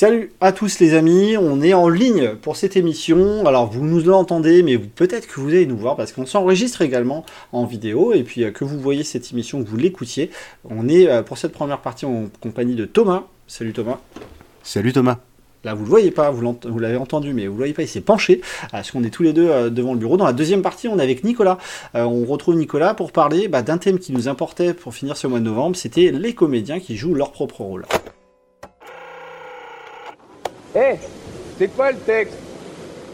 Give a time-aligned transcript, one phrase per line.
[0.00, 3.44] Salut à tous les amis, on est en ligne pour cette émission.
[3.48, 7.26] Alors vous nous l'entendez, mais peut-être que vous allez nous voir parce qu'on s'enregistre également
[7.50, 10.30] en vidéo et puis euh, que vous voyez cette émission, que vous l'écoutiez.
[10.64, 13.24] On est euh, pour cette première partie en compagnie de Thomas.
[13.48, 13.98] Salut Thomas.
[14.62, 15.18] Salut Thomas.
[15.64, 18.00] Là, vous le voyez pas, vous l'avez entendu, mais vous le voyez pas, il s'est
[18.00, 18.40] penché,
[18.70, 20.16] parce qu'on est tous les deux euh, devant le bureau.
[20.16, 21.58] Dans la deuxième partie, on est avec Nicolas.
[21.94, 25.40] on retrouve Nicolas pour parler bah, d'un thème qui nous importait pour finir ce mois
[25.40, 27.84] de novembre, c'était les comédiens qui jouent leur propre rôle.
[30.74, 30.96] Hé,
[31.58, 32.36] c'est quoi le texte?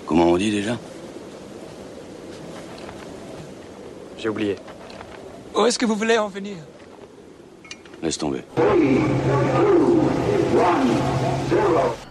[0.07, 0.77] Comment on dit déjà?
[4.19, 4.57] J'ai oublié.
[5.55, 6.57] Où est-ce que vous voulez en venir?
[8.03, 8.43] Laisse tomber.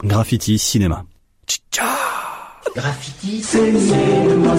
[0.03, 1.05] Graffiti cinéma.
[2.75, 4.55] Graffiti cinéma.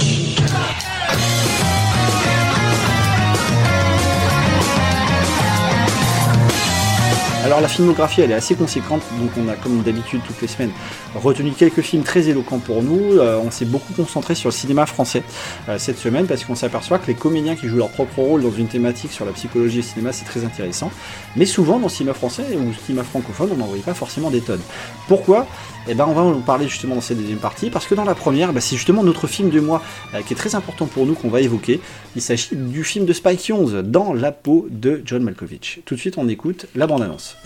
[7.44, 10.70] Alors la filmographie elle est assez conséquente, donc on a comme d'habitude toutes les semaines
[11.14, 13.18] retenu quelques films très éloquents pour nous.
[13.18, 15.22] Euh, on s'est beaucoup concentré sur le cinéma français
[15.68, 18.50] euh, cette semaine parce qu'on s'aperçoit que les comédiens qui jouent leur propre rôle dans
[18.50, 20.90] une thématique sur la psychologie et le cinéma c'est très intéressant.
[21.36, 24.40] Mais souvent dans le cinéma français ou le cinéma francophone on n'en pas forcément des
[24.40, 24.62] tonnes.
[25.06, 25.46] Pourquoi?
[25.88, 28.14] Eh ben, on va en parler justement dans cette deuxième partie, parce que dans la
[28.14, 29.82] première, bah, c'est justement notre film du mois
[30.14, 31.80] euh, qui est très important pour nous qu'on va évoquer.
[32.16, 35.80] Il s'agit du film de Spike Jonze, Dans la peau de John Malkovich.
[35.84, 37.36] Tout de suite, on écoute la bande-annonce.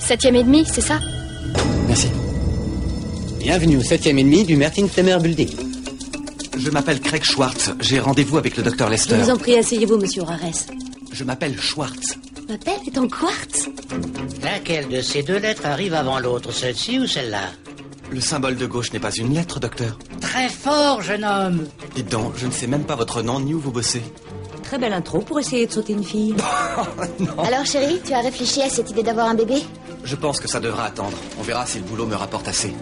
[0.00, 1.00] Septième et demi, c'est ça?
[1.86, 2.08] Merci.
[3.38, 5.48] Bienvenue au septième et demi du Mertin Temer Building.
[6.58, 7.70] Je m'appelle Craig Schwartz.
[7.80, 9.16] J'ai rendez-vous avec le docteur Lester.
[9.16, 10.66] Je vous en prie, asseyez-vous, monsieur Rares.
[11.12, 12.18] Je m'appelle Schwartz.
[12.48, 13.68] Ma pelle est en quartz
[14.42, 17.50] Laquelle de ces deux lettres arrive avant l'autre, celle-ci ou celle-là
[18.10, 19.98] Le symbole de gauche n'est pas une lettre, docteur.
[20.20, 21.66] Très fort, jeune homme.
[21.94, 24.02] Dites donc, je ne sais même pas votre nom ni où vous bossez.
[24.62, 26.34] Très belle intro pour essayer de sauter une fille.
[27.38, 29.56] Alors chérie, tu as réfléchi à cette idée d'avoir un bébé?
[30.04, 31.18] Je pense que ça devra attendre.
[31.38, 32.72] On verra si le boulot me rapporte assez.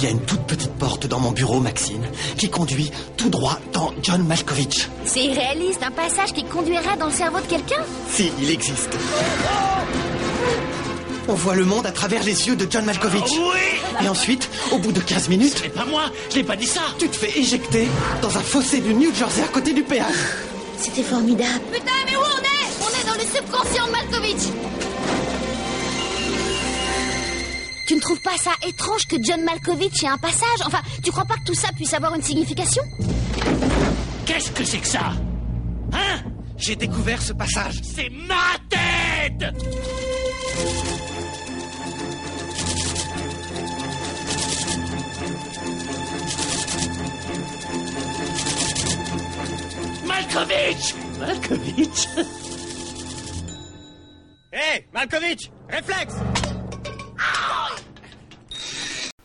[0.00, 3.58] Il y a une toute petite porte dans mon bureau, Maxine, qui conduit tout droit
[3.74, 4.88] dans John Malkovich.
[5.04, 8.96] C'est irréaliste, un passage qui conduirait dans le cerveau de quelqu'un Si, il existe.
[11.28, 13.30] On voit le monde à travers les yeux de John Malkovich.
[13.30, 13.60] oui
[14.02, 15.60] Et ensuite, au bout de 15 minutes...
[15.62, 17.86] C'est pas moi, je n'ai pas dit ça Tu te fais éjecter
[18.22, 20.14] dans un fossé du New Jersey à côté du péage.
[20.78, 21.60] C'était formidable.
[21.70, 22.70] Putain, mais où on est?
[22.80, 24.48] On est dans le subconscient de Malkovich
[27.90, 31.24] Tu ne trouves pas ça étrange que John Malkovich ait un passage Enfin, tu crois
[31.24, 32.84] pas que tout ça puisse avoir une signification
[34.26, 35.10] Qu'est-ce que c'est que ça
[35.92, 36.22] Hein
[36.56, 37.80] J'ai découvert ce passage.
[37.82, 39.52] C'est ma tête
[50.06, 52.08] Malkovich Malkovich
[54.52, 56.14] Hé, Malkovich Réflexe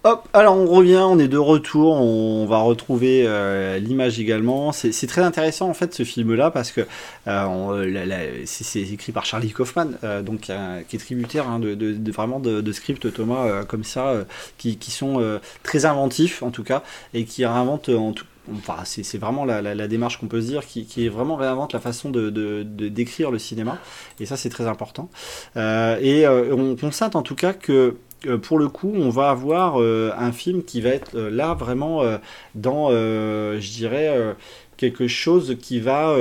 [0.06, 4.72] Hop, alors on revient, on est de retour, on va retrouver euh, l'image également.
[4.72, 6.82] C'est très intéressant en fait ce film-là parce que
[7.26, 12.72] euh, c'est écrit par Charlie Kaufman, euh, donc qui est tributaire hein, de, vraiment de,
[12.72, 14.14] scripts Thomas comme ça,
[14.60, 16.84] qui, sont très inventifs en tout cas
[17.16, 18.26] et qui réinventent en tout
[18.60, 22.12] Enfin, c'est vraiment la, démarche qu'on peut se dire qui, est vraiment réinvente la façon
[22.12, 23.80] de, décrire le cinéma
[24.20, 25.10] et ça c'est très important
[25.56, 27.98] et on constate en tout cas que
[28.42, 32.02] pour le coup, on va avoir euh, un film qui va être euh, là vraiment
[32.02, 32.18] euh,
[32.54, 34.36] dans, je dirais,
[34.78, 36.16] quelque chose qui va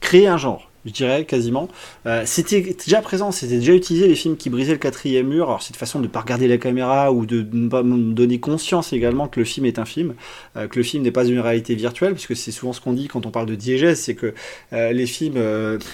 [0.00, 1.68] créer un genre je dirais quasiment.
[2.26, 5.48] c'était déjà présent, c'était déjà utilisé les films qui brisaient le quatrième mur.
[5.48, 8.92] Alors cette façon de ne pas regarder la caméra ou de ne pas donner conscience
[8.92, 10.12] également que le film est un film,
[10.54, 13.24] que le film n'est pas une réalité virtuelle, puisque c'est souvent ce qu'on dit quand
[13.24, 14.34] on parle de diégèse, c'est que
[14.72, 15.40] les films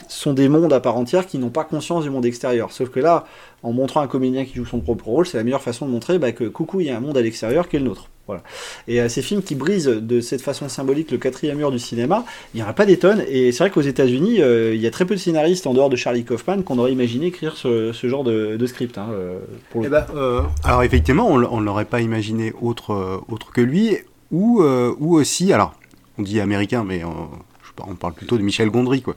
[0.09, 2.73] sont des mondes à part entière qui n'ont pas conscience du monde extérieur.
[2.73, 3.27] Sauf que là,
[3.63, 6.19] en montrant un comédien qui joue son propre rôle, c'est la meilleure façon de montrer
[6.19, 8.09] bah, que coucou, il y a un monde à l'extérieur qui est le nôtre.
[8.27, 8.43] Voilà.
[8.87, 12.25] Et euh, ces films qui brisent de cette façon symbolique le quatrième mur du cinéma,
[12.55, 13.25] il n'y en a pas des tonnes.
[13.29, 15.91] Et c'est vrai qu'aux États-Unis, euh, il y a très peu de scénaristes en dehors
[15.91, 18.99] de Charlie Kaufman qu'on aurait imaginé écrire ce, genre de, script.
[18.99, 19.41] Hein, euh,
[19.75, 20.07] eh ben,
[20.63, 23.97] alors effectivement, on ne l'aurait pas imaginé autre, autre que lui,
[24.31, 25.75] ou, ou aussi, alors
[26.19, 29.17] on dit américain, mais on parle plutôt de Michel Gondry, quoi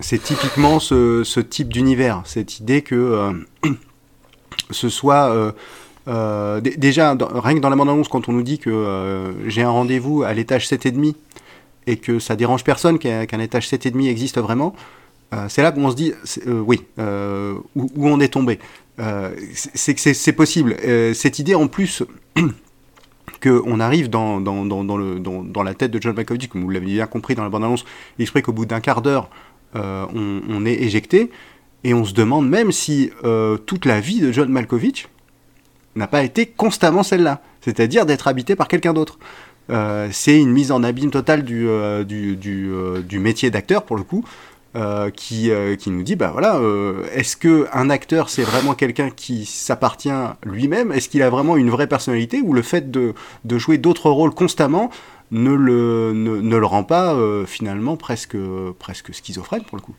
[0.00, 3.32] c'est typiquement ce, type d'univers, cette idée que euh,
[4.70, 5.30] ce soit...
[5.30, 5.52] Euh,
[6.06, 10.22] euh, déjà, rien que dans la bande-annonce, quand on nous dit que j'ai un rendez-vous
[10.22, 11.14] à l'étage 7,5
[11.86, 14.74] et que ça dérange personne qu'un étage 7,5 existe vraiment,
[15.48, 16.14] c'est là qu'on se dit,
[16.46, 18.58] oui, où, on est tombé.
[19.52, 20.76] c'est que c'est possible.
[21.12, 22.02] cette idée, en plus,
[23.42, 27.06] qu'on arrive dans, dans, dans, dans, la tête de John Malkovich, comme vous l'avez bien
[27.06, 27.84] compris dans la bande-annonce,
[28.18, 29.28] il explique qu'au bout d'un quart d'heure,
[29.76, 31.30] euh, on, est éjecté.
[31.84, 35.08] Et on se demande même si euh, toute la vie de John Malkovich
[35.94, 39.18] n'a pas été constamment celle-là, c'est-à-dire d'être habité par quelqu'un d'autre.
[39.70, 41.68] Euh, c'est une mise en abîme totale du,
[42.06, 44.24] du, du, métier d'acteur, pour le coup,
[45.14, 46.60] qui, qui nous dit, bah voilà,
[47.12, 50.10] est-ce que un acteur, c'est vraiment quelqu'un qui s'appartient
[50.44, 50.92] lui-même?
[50.92, 52.40] Est-ce qu'il a vraiment une vraie personnalité?
[52.40, 53.14] Ou le fait de,
[53.44, 54.90] de jouer d'autres rôles constamment
[55.30, 58.36] ne le, ne, ne le rend pas euh, finalement presque,
[58.78, 59.94] presque schizophrène, pour le coup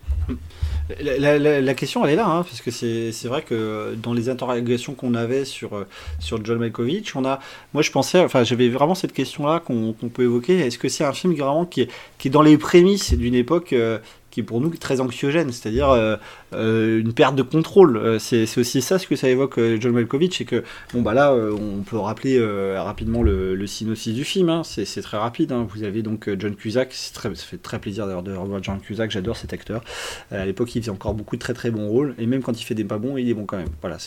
[0.99, 5.13] La, question, elle est là, hein, parce que c'est vrai que dans les interrogations qu'on
[5.13, 5.85] avait sur,
[6.19, 7.39] sur John Malkovich, on a,
[7.73, 10.59] moi je pensais, enfin j'avais vraiment cette question-là qu'on qu'on peut évoquer.
[10.59, 13.73] Est-ce que c'est un film vraiment qui est, qui est dans les prémices d'une époque
[13.73, 13.99] euh,
[14.31, 16.15] qui est pour nous très anxiogène, c'est-à-dire euh,
[16.53, 17.97] euh, une perte de contrôle.
[17.97, 21.33] Euh, c'est aussi ça ce que ça évoque John Malkovich, c'est que bon bah là
[21.33, 22.39] on peut rappeler
[22.77, 24.49] rapidement le, synopsis du film.
[24.49, 24.61] hein.
[24.63, 25.51] c'est très rapide.
[25.51, 25.67] hein.
[25.69, 29.11] Vous avez donc John Cusack, très, ça fait très plaisir d'ailleurs de revoir John Cusack.
[29.11, 29.83] J'adore cet acteur.
[30.31, 32.63] À l'époque, il faisait encore beaucoup de très très bons rôles, et même quand il
[32.63, 33.69] fait des pas bons, il est bon quand même.
[33.81, 33.97] Voilà,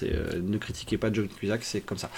[0.43, 2.11] ne critiquez pas John Cusack, c'est comme ça.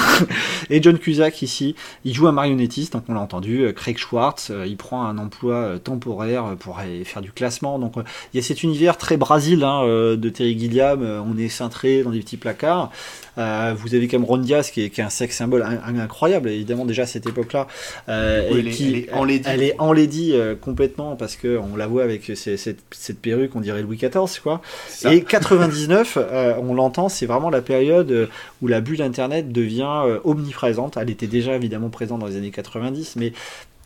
[0.70, 3.72] et John Cusack ici, il joue un marionnettiste, donc on l'a entendu.
[3.74, 7.78] Craig Schwartz, il prend un emploi temporaire pour faire du classement.
[7.78, 8.02] Donc euh,
[8.32, 11.02] il y a cet univers très Brésil hein, euh, de Terry Gilliam.
[11.02, 12.90] euh, on est cintré dans des petits placards.
[13.38, 16.50] Euh, vous avez Cameron Diaz qui est, qui est un sexe symbole in- in- incroyable,
[16.50, 17.66] évidemment déjà à cette époque-là.
[18.08, 19.44] Euh, Oui, et elle est- qui- elle est enlaidie.
[19.48, 23.60] Elle est enlaidie euh, complètement parce que on la voit avec cette, cette perruque, on
[23.60, 24.60] dirait Louis XIV, quoi.
[24.88, 25.12] Ça.
[25.14, 28.28] Et 99, euh, on l'entend, c'est vraiment la période
[28.60, 30.96] où la bulle Internet devient omniprésente.
[30.96, 33.32] Elle était déjà évidemment présente dans les années 90, mais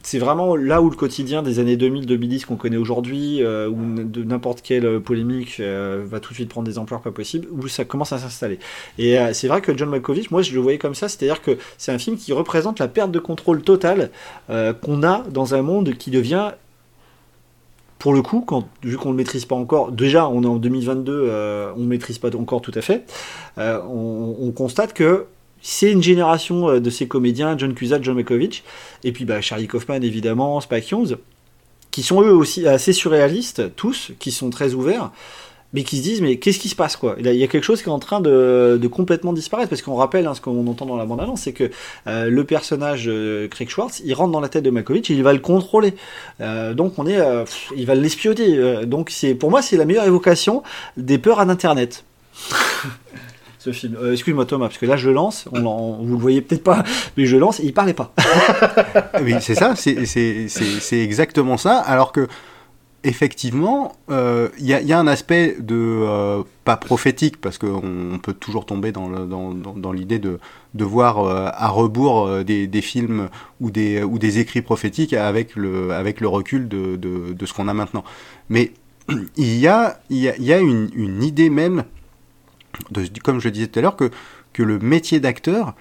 [0.06, 4.22] c'est vraiment là où le quotidien des années 2000-2010 qu'on connaît aujourd'hui, euh, où de
[4.22, 7.66] n'importe quelle euh, polémique euh, va tout de suite prendre des ampleurs pas possibles, où
[7.66, 8.60] ça commence à s'installer.
[8.98, 11.90] Et c'est vrai que John Malkovich, moi je le voyais comme ça, c'est-à-dire que c'est
[11.90, 14.10] un film qui représente la perte de contrôle totale
[14.48, 16.52] qu'on a dans un monde qui devient
[17.98, 21.12] pour le coup, quand, vu qu'on ne maîtrise pas encore, déjà on est en 2022,
[21.12, 23.04] euh, on ne maîtrise pas encore tout à fait,
[23.58, 25.26] on constate que
[25.62, 28.62] c'est une génération euh, de ces comédiens, John Cusack, John Malkovich,
[29.04, 31.16] et puis bah, Charlie Kaufman évidemment, Spike Jonze,
[31.90, 35.10] qui sont eux aussi assez surréalistes, tous, qui sont très ouverts,
[35.72, 37.16] mais qui se disent mais qu'est-ce qui se passe quoi?
[37.18, 40.26] Il y a- quelque chose qui est en train de, complètement disparaître parce qu'on rappelle
[40.26, 41.70] hein, ce qu'on entend dans la bande annonce c'est que
[42.06, 45.22] euh, le personnage euh, Craig Schwartz il rentre dans la tête de Malkovich et il
[45.24, 45.94] va le contrôler.
[46.38, 47.18] Donc on est
[47.76, 50.62] il va l'espionner donc pour moi c'est la meilleure évocation
[50.96, 52.04] des peurs à internet
[53.72, 56.64] film Euh, excuse-moi Thomas parce que là je lance on, l'en- vous le voyez peut-être
[56.64, 56.84] pas
[57.16, 58.12] mais je lance et il parlait pas
[59.22, 61.78] Oui, c'est ça, c'est exactement ça.
[61.78, 62.26] Alors que,
[63.04, 65.74] effectivement, euh, il y, a- un aspect de.
[65.76, 67.82] euh, pas prophétique, parce qu'on
[68.14, 70.38] on peut toujours tomber dans l'idée de,
[70.74, 73.28] voir à rebours des, films
[73.60, 75.88] ou des, écrits prophétiques avec le,
[76.24, 78.04] recul de, ce qu'on a maintenant.
[78.48, 78.72] Mais
[79.36, 81.84] il y a, une idée même,
[83.22, 84.10] comme je le disais tout à l'heure, que,
[84.52, 85.74] que le métier d'acteur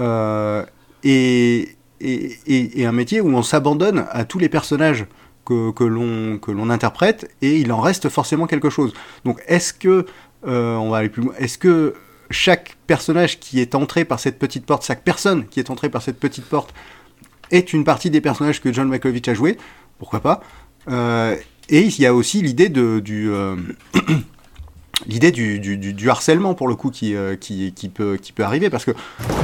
[0.00, 0.64] euh,
[1.04, 5.06] est, est, est- un métier où on s'abandonne à tous les personnages
[5.44, 8.92] que, que l'on interprète et il en reste forcément quelque chose.
[9.24, 10.06] Donc est-ce que
[10.46, 11.94] euh, on va aller plus Est-ce que
[12.30, 16.00] chaque personnage qui est entré par cette petite porte, chaque personne qui est entrée par
[16.02, 16.72] cette petite porte
[17.50, 19.58] est une partie des personnages que John Malkovich a joué
[19.98, 20.42] Pourquoi pas?
[20.88, 21.36] Euh,
[21.68, 23.30] Et il y a aussi l'idée du
[25.06, 28.44] l'idée du, du, du- harcèlement pour le coup qui, euh, qui, qui, peut, qui peut
[28.44, 28.92] arriver parce que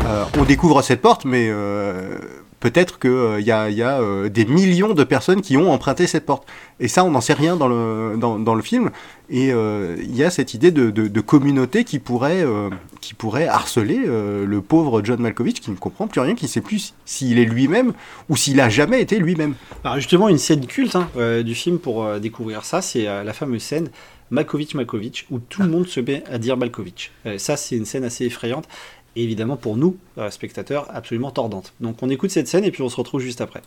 [0.06, 2.18] euh, on découvre cette porte mais euh,
[2.60, 6.46] peut-être qu'il y a, y a des millions de personnes qui ont emprunté cette porte
[6.80, 8.90] et ça on n'en sait rien dans le, dans, le film
[9.30, 12.44] et il y a cette idée de, de, communauté qui pourrait,
[13.00, 16.60] qui pourrait harceler le pauvre John Malkovich qui ne comprend plus rien, qui ne sait
[16.60, 17.92] plus s'il est lui-même
[18.28, 19.54] ou s'il a jamais été lui-même.
[19.84, 21.08] Alors justement, une scène culte hein,
[21.44, 23.88] du film pour découvrir ça, c'est la fameuse scène
[24.30, 27.10] Malkovich Malkovich où tout le monde se met à dire Malkovich.
[27.26, 28.68] Euh, ça, c'est une scène assez effrayante
[29.16, 31.72] et évidemment pour nous, euh, spectateurs, absolument tordante.
[31.80, 33.62] Donc on écoute cette scène et puis on se retrouve juste après.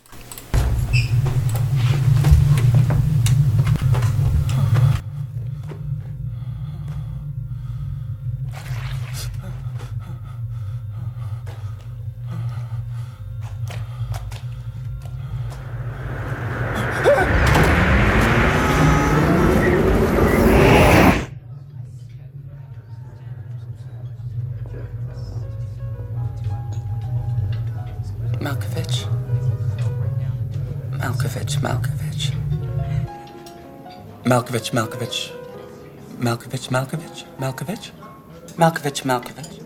[34.32, 35.32] Malkovich, Malkovich.
[36.18, 37.92] Malkovich, Malkovich, Malkovich.
[38.56, 39.60] Malkovich, Malkovich.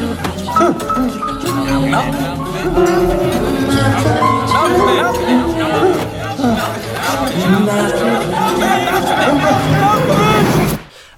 [1.90, 2.39] Malkovich.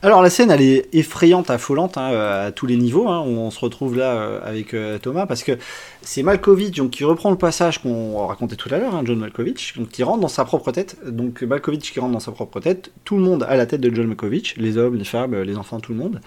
[0.05, 3.07] Alors la scène, elle est effrayante, affolante hein, à tous les niveaux.
[3.09, 3.21] hein.
[3.21, 5.53] On se retrouve là euh, avec euh, Thomas parce que
[6.01, 9.91] c'est Malkovich qui reprend le passage qu'on racontait tout à l'heure, hein, John Malkovich, donc,
[9.91, 10.97] qui rentre dans sa propre tête.
[11.07, 13.95] Donc Malkovich qui rentre dans sa propre tête, tout le monde a la tête de
[13.95, 16.21] John Malkovich, les hommes, les femmes, les enfants, tout le monde.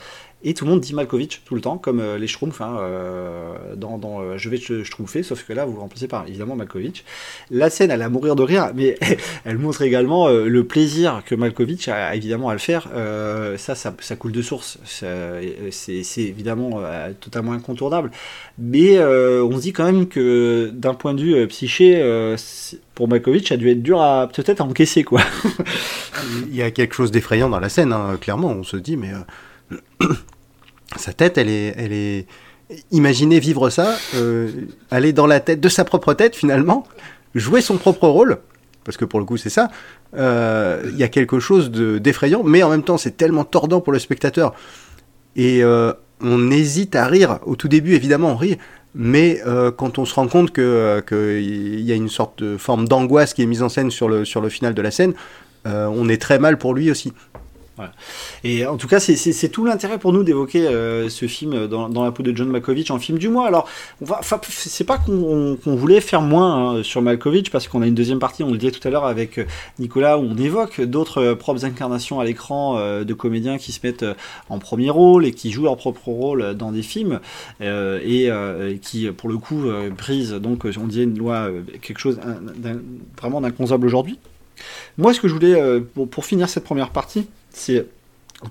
[0.48, 3.76] Et tout le monde dit Malkovich tout le temps, comme euh, les Schtroumpfs hein, euh,
[3.76, 7.04] dans, euh, Je vais te Schtroumpfer, sauf que là vous remplacez par évidemment Malkovich.
[7.50, 8.96] La scène, elle a mourir de rire, mais
[9.44, 12.88] elle montre également le plaisir que Malkovich a évidemment à le faire.
[13.58, 14.78] Ça, ça, ça coule de source.
[14.86, 16.82] C'est évidemment
[17.20, 18.12] totalement incontournable.
[18.60, 22.36] Mais on se dit quand même que d'un point de vue psyché,
[22.94, 25.22] pour Malkovich, ça a dû être dur à peut-être encaisser quoi.
[26.50, 28.52] Il y a quelque chose d'effrayant dans la scène, hein, clairement.
[28.52, 29.12] On se dit, mais
[30.98, 32.26] sa tête, elle est, elle est.
[32.92, 34.50] Imaginez vivre ça, euh,
[34.90, 36.84] aller dans la tête de sa propre tête finalement,
[37.36, 38.40] jouer son propre rôle,
[38.84, 39.70] parce que pour le coup c'est ça.
[40.18, 43.82] euh, Il y a quelque chose de- d'effrayant, mais en même temps c'est tellement tordant
[43.82, 44.54] pour le spectateur.
[45.36, 47.40] Et euh, on hésite à rire.
[47.46, 48.58] Au tout début, évidemment, on rit.
[48.98, 49.42] Mais
[49.76, 53.42] quand on se rend compte que qu'il y a une sorte de forme d'angoisse qui
[53.42, 55.14] est mise en scène sur le, sur le final de la scène,
[55.66, 57.12] on est très mal pour lui aussi.
[57.78, 57.92] Voilà.
[58.46, 62.12] Et en tout cas, c'est- tout l'intérêt pour nous d'évoquer euh, ce film dans, la
[62.12, 63.48] peau de John Malkovich en film du mois.
[63.48, 63.68] Alors,
[64.02, 67.96] on va, c'est pas qu'on voulait faire moins hein, sur Malkovich parce qu'on a une
[67.96, 69.46] deuxième partie, on le disait tout à l'heure avec euh,
[69.80, 74.06] Nicolas, où on évoque d'autres euh, propres incarnations à l'écran de comédiens qui se mettent
[74.50, 77.20] en premier rôle et qui jouent leur propre rôle dans des films
[77.62, 78.30] et
[78.82, 79.64] qui, pour le coup,
[79.98, 81.50] brisent donc, on disait une loi,
[81.82, 82.20] quelque chose
[83.20, 84.20] vraiment d'inconcevable aujourd'hui.
[84.98, 85.56] Moi, ce que je voulais,
[86.12, 87.88] pour finir cette première partie, c'est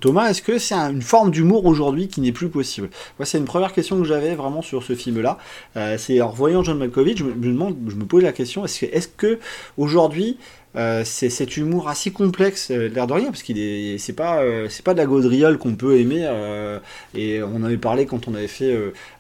[0.01, 2.89] Thomas, est-ce que c'est un- une forme d'humour aujourd'hui qui n'est plus possible?
[3.19, 5.39] Moi, c'est une première question que j'avais vraiment sur ce film-là.
[5.77, 9.07] Euh, c'est en revoyant John Malkovich, je me, demande, je me pose la question est-ce
[9.09, 9.39] que, que
[9.77, 10.39] aujourd'hui
[10.77, 14.43] euh, c'est cet humour assez complexe, euh, l'air de rien, parce qu'il est, c'est pas,
[14.43, 16.23] euh, c'est pas de la gaudriole qu'on peut aimer.
[16.25, 16.79] euh,
[17.15, 18.77] et on en avait parlé quand on avait fait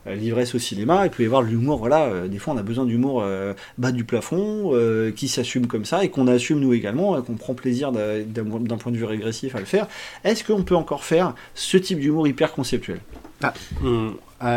[0.06, 1.06] l'ivresse au cinéma.
[1.18, 2.04] Y avoir de l'humour, voilà.
[2.06, 5.84] euh, des fois, on a besoin d'humour euh, bas du plafond, euh, qui s'assume comme
[5.84, 8.96] ça et qu'on assume nous également, et qu'on prend plaisir d'un, d'un- d'un point de
[8.96, 9.86] vue régressif à le faire.
[10.24, 12.98] Est-ce qu'on peut encore faire ce type d'humour hyper conceptuel?
[13.42, 13.52] Ah,
[13.84, 13.88] ah,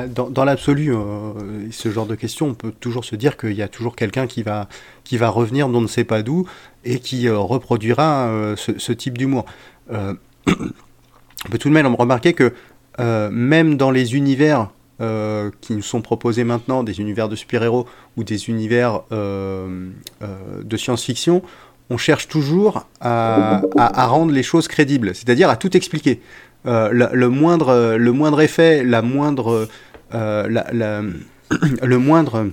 [0.08, 1.34] dans dans l'absolu, euh,
[1.72, 4.44] ce genre de questions, on peut toujours se dire qu'il y a toujours quelqu'un qui
[4.44, 4.67] va,
[5.03, 6.48] qui va revenir d'on ne sait pas d'où
[6.84, 9.46] et qui euh, reproduira euh, ce, type d'humour.
[9.91, 10.13] Euh,
[10.48, 12.53] on peut tout de même remarquer que
[13.00, 17.86] euh, même dans les univers euh, qui nous sont proposés maintenant, des univers de super-héros
[18.15, 19.89] ou des univers euh,
[20.24, 21.44] euh, de science-fiction,
[21.91, 23.62] on cherche toujours à
[24.08, 26.20] rendre les choses crédibles, c'est-à-dire à tout expliquer.
[26.66, 29.68] Euh, le, le moindre, le moindre effet, la moindre,
[30.14, 31.02] euh, la- la-
[31.84, 32.48] le moindre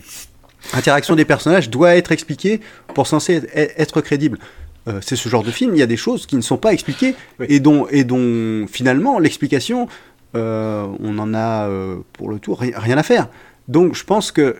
[0.73, 2.61] interaction des personnages doit être expliqué
[2.95, 4.39] pour censé être, crédible.
[4.87, 6.73] Euh, c'est ce genre de film, il y a des choses qui ne sont pas
[6.73, 7.15] expliquées
[7.49, 9.89] et, dont, et dont finalement l'explication,
[10.37, 13.29] euh, on en a euh, pour le tour ri- rien à faire.
[13.69, 14.57] Donc je pense que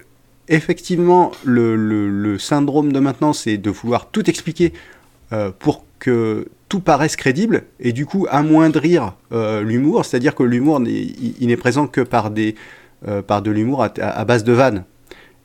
[0.49, 4.73] effectivement le, le- le syndrome de maintenant c'est de vouloir tout expliquer
[5.59, 11.47] pour que tout paraisse crédible et du coup amoindrir euh, l'humour, c'est-à-dire que l'humour il,
[11.47, 12.55] n'est présent que par, des,
[13.07, 14.85] euh, par de l'humour à, base de vannes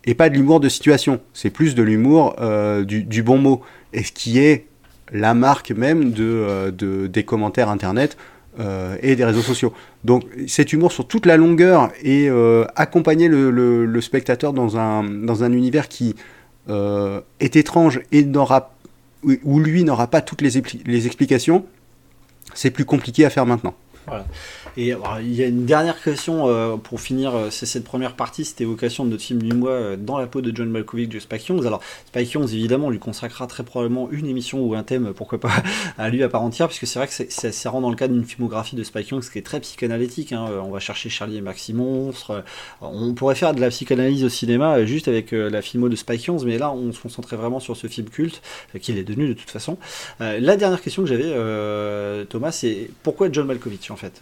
[0.05, 3.61] et pas de l'humour de situation, c'est plus de l'humour euh, du, bon mot,
[3.93, 4.65] et ce qui est
[5.11, 8.17] la marque même de, de- des commentaires internet
[9.01, 9.73] et des réseaux sociaux.
[10.03, 12.29] Donc cet humour sur toute la longueur et
[12.75, 16.15] accompagner le, spectateur dans un, dans un univers qui
[16.67, 18.73] est étrange et n'aura
[19.43, 21.65] où lui n'aura pas toutes les, expli- les explications,
[22.53, 23.75] c'est plus compliqué à faire maintenant.
[24.81, 28.45] Et il y a une dernière question euh, pour finir euh, c'est cette première partie,
[28.45, 31.19] cette évocation de notre film du mois euh, dans la peau de John Malkovich de
[31.19, 31.67] Spike Jonze.
[31.67, 35.51] Alors Spike Jonze évidemment lui consacrera très probablement une émission ou un thème, pourquoi pas,
[35.97, 37.97] à lui à part entière, parce que c'est vrai que c'est- ça rentre dans le
[37.97, 40.31] cadre d'une filmographie de Spike Jonze qui est très psychanalytique.
[40.31, 40.45] hein.
[40.63, 42.45] On va chercher Charlie et Maxi Monstre.
[42.81, 46.45] On pourrait faire de la psychanalyse au cinéma juste avec la filmo de Spike Jonze,
[46.45, 48.41] mais là on se concentrait vraiment sur ce film culte
[48.79, 49.77] qu'il est devenu de toute façon.
[50.21, 51.33] La dernière question que j'avais,
[52.27, 54.21] Thomas, c'est pourquoi John Malkovich en fait?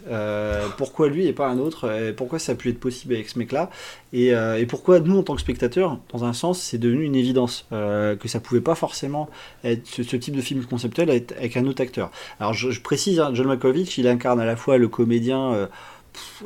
[0.76, 3.70] Pourquoi lui et pas un autre Pourquoi ça a pu être possible avec ce mec-là
[4.12, 7.14] et, euh, et pourquoi nous, en tant que spectateurs, dans un sens, c'est devenu une
[7.14, 9.28] évidence euh, que ça pouvait pas forcément
[9.64, 12.10] être ce, type de film conceptuel avec, un autre acteur.
[12.40, 15.52] Alors je, précise, hein, John Malkovich, il incarne à la fois le comédien.
[15.52, 15.66] euh,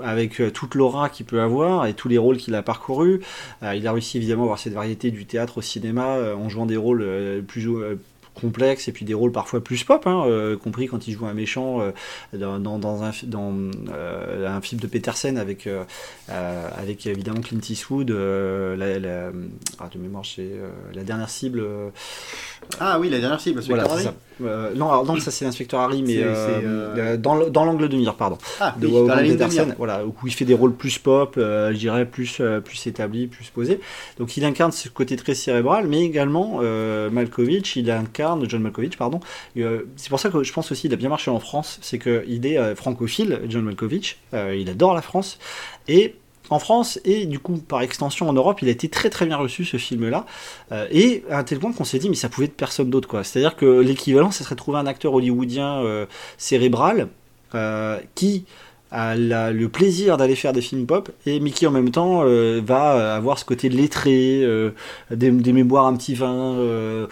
[0.03, 3.21] avec euh, toute l'aura qu'il peut avoir et tous les rôles qu'il a parcourus.
[3.63, 6.49] Euh, il a réussi évidemment à avoir cette variété du théâtre au cinéma euh, en
[6.49, 7.97] jouant des rôles euh, plus euh,
[8.35, 11.35] complexes et puis des rôles parfois plus pop, hein, euh, compris quand il joue un
[11.35, 11.91] méchant euh,
[12.33, 13.53] dans, dans, dans un, fi- dans,
[13.93, 15.69] euh, un film de Petersen avec,
[16.29, 19.33] avec évidemment Clint Eastwood, la, la-
[19.79, 20.51] ah, de mémoire, c'est
[20.95, 21.65] la dernière cible.
[22.81, 24.15] Ah oui, la dernière cible, voilà, c'est ça.
[24.45, 27.51] Euh, non, alors, non, ça c'est l'inspecteur Harry, mais C'est- euh, euh, euh, dans, le-
[27.51, 28.39] dans l'angle de mire, pardon.
[28.61, 28.93] Ah, de oui,
[29.79, 33.81] voilà, où il fait des rôles plus pop, je dirais plus, plus établis, plus posés.
[34.19, 36.61] Donc il incarne ce côté très cérébral, mais également
[37.11, 39.21] Malkovich, il incarne, John Malkovich, pardon.
[39.55, 42.47] c'est pour ça que je pense aussi qu'il a bien marché en France, c'est qu'il
[42.47, 45.39] est euh, francophile, John Malkovich, il adore la France,
[45.89, 46.15] et
[46.53, 49.37] en France et du coup par extension en Europe, il a été très très bien
[49.37, 50.27] reçu ce film-là,
[50.73, 53.09] Euh, et à un tel point qu'on s'est dit mais ça pouvait être personne d'autre
[53.09, 53.25] quoi.
[53.25, 56.07] C'est-à-dire que l'équivalent, ce serait trouver un acteur hollywoodien euh,
[56.39, 57.09] cérébral
[57.55, 58.45] euh, qui
[59.17, 62.93] la- le plaisir d'aller faire des films pop et qui en même temps euh, va
[62.97, 64.71] euh, avoir ce côté lettré, euh,
[65.11, 67.07] des, des mémoires un petit vin euh,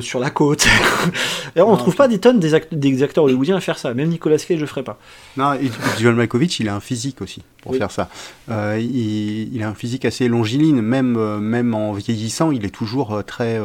[0.00, 0.66] sur la côte.
[1.56, 3.92] et on ne trouve pas des tonnes des, act- des acteurs hollywoodiens à faire ça.
[3.92, 4.98] Même Nicolas Cage le ferait pas.
[5.36, 5.70] Non, et
[6.00, 7.78] John Malkovich, il a un physique aussi pour Oui.
[7.78, 8.08] faire ça.
[8.48, 13.60] Il, il a un physique assez longiligne, même, même en vieillissant, il est toujours très,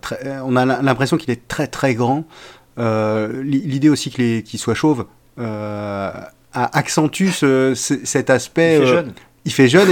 [0.00, 0.38] très.
[0.44, 2.24] On a l'impression qu'il est très très grand.
[2.78, 5.06] Li- L'idée aussi qu'il soit chauve
[5.38, 6.10] euh,
[6.64, 8.76] accentue ce- ce- cet aspect.
[8.76, 9.12] Il fait euh, jeune.
[9.44, 9.88] il fait jeune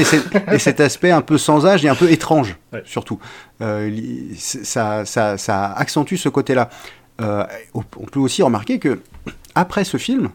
[0.52, 2.83] et, cet aspect un peu sans âge et un peu étrange, Ouais.
[2.85, 3.18] surtout.
[3.62, 3.90] Euh,
[4.37, 6.71] ça, ça, ça accentue ce côté-là.
[7.21, 7.44] Euh,
[7.75, 9.00] on peut aussi remarquer que
[9.54, 10.30] après ce film,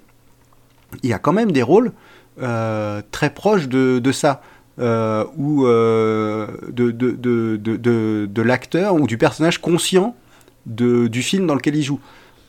[1.04, 1.92] il y a quand même des rôles
[2.42, 4.42] euh, très proches de, de ça,
[4.80, 10.16] euh, ou euh, de, de, l'acteur ou du personnage conscient
[10.66, 12.00] de, du film dans lequel il joue.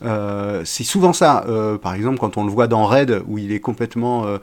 [0.03, 1.45] Euh, c'est souvent ça.
[1.47, 4.37] Euh, par exemple, quand on le voit dans Red, où il est complètement, euh,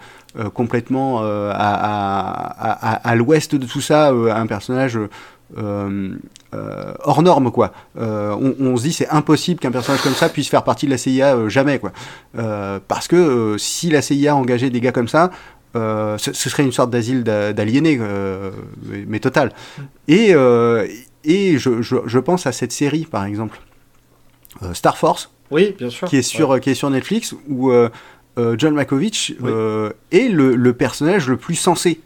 [0.51, 4.99] complètement à, l'ouest de tout ça, un personnage
[5.57, 7.73] hors norme, quoi.
[7.97, 11.49] On, se dit c'est impossible qu'un personnage comme ça puisse faire partie de la CIA
[11.49, 11.93] jamais, quoi.
[12.89, 15.31] Parce que si la CIA engageait des gars comme ça,
[15.75, 18.01] ce, serait une sorte d'asile d'a- d'aliénés,
[19.09, 19.53] mais, total.
[20.07, 20.35] Et,
[21.25, 23.61] et je, pense à cette série, par exemple,
[24.73, 26.09] Star Force, Oui, bien sûr.
[26.09, 27.89] qui est sur, qui est sur Netflix, où euh,
[28.39, 32.01] euh, John Malkovich euh, est le, le personnage le plus sensé.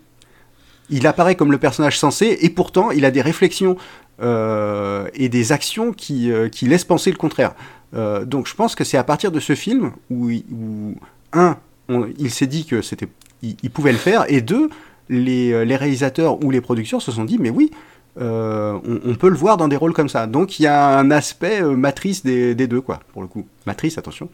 [0.90, 3.76] Il apparaît comme le personnage sensé, et pourtant il a des réflexions
[4.20, 7.54] euh, et des actions qui, euh, qui laissent penser le contraire.
[7.94, 10.30] Euh, donc je pense que c'est à partir de ce film où,
[11.32, 11.56] un,
[11.88, 13.08] on- il s'est dit que c'était,
[13.42, 14.70] il, il pouvait le faire, et deux,
[15.08, 17.76] les, euh, les réalisateurs ou les productions se sont dit, mais oui, euh,
[18.16, 20.26] on, on peut le voir dans des rôles comme ça.
[20.26, 23.46] Donc il y a un aspect euh, matrice des, des deux, quoi, pour le coup.
[23.66, 24.28] Matrice, attention.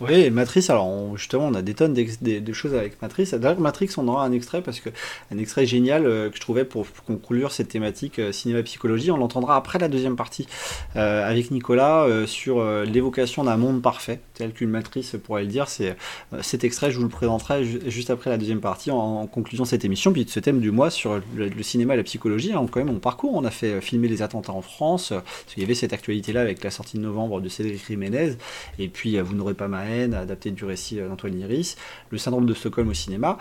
[0.00, 3.32] Oui, Matrice, alors justement, on a des tonnes de choses avec Matrice.
[3.34, 4.90] D'ailleurs, Matrix, on aura un extrait parce que
[5.32, 9.10] un extrait génial euh, que je trouvais pour conclure cette thématique euh, cinéma-psychologie.
[9.10, 10.48] On l'entendra après la deuxième partie
[10.96, 15.68] euh, avec Nicolas sur l'évocation d'un monde parfait, tel qu'une matrice pourrait le dire.
[15.68, 15.96] C'est
[16.40, 19.68] cet extrait, je vous le présenterai ju- juste après la deuxième partie en, conclusion de
[19.68, 22.52] cette émission, puis de ce thème du mois sur le, cinéma et la psychologie.
[22.52, 25.10] hein, quand même, on parcours, on a fait filmer les attentats en France.
[25.10, 28.32] parce qu'il y avait cette actualité-là avec la sortie de novembre de Cédric Jiménez.
[28.78, 31.76] Et puis, euh, Vous n'aurez pas ma haine, adapté du récit euh, d'Antoine Iris.
[32.10, 33.38] Le syndrome de Stockholm au cinéma.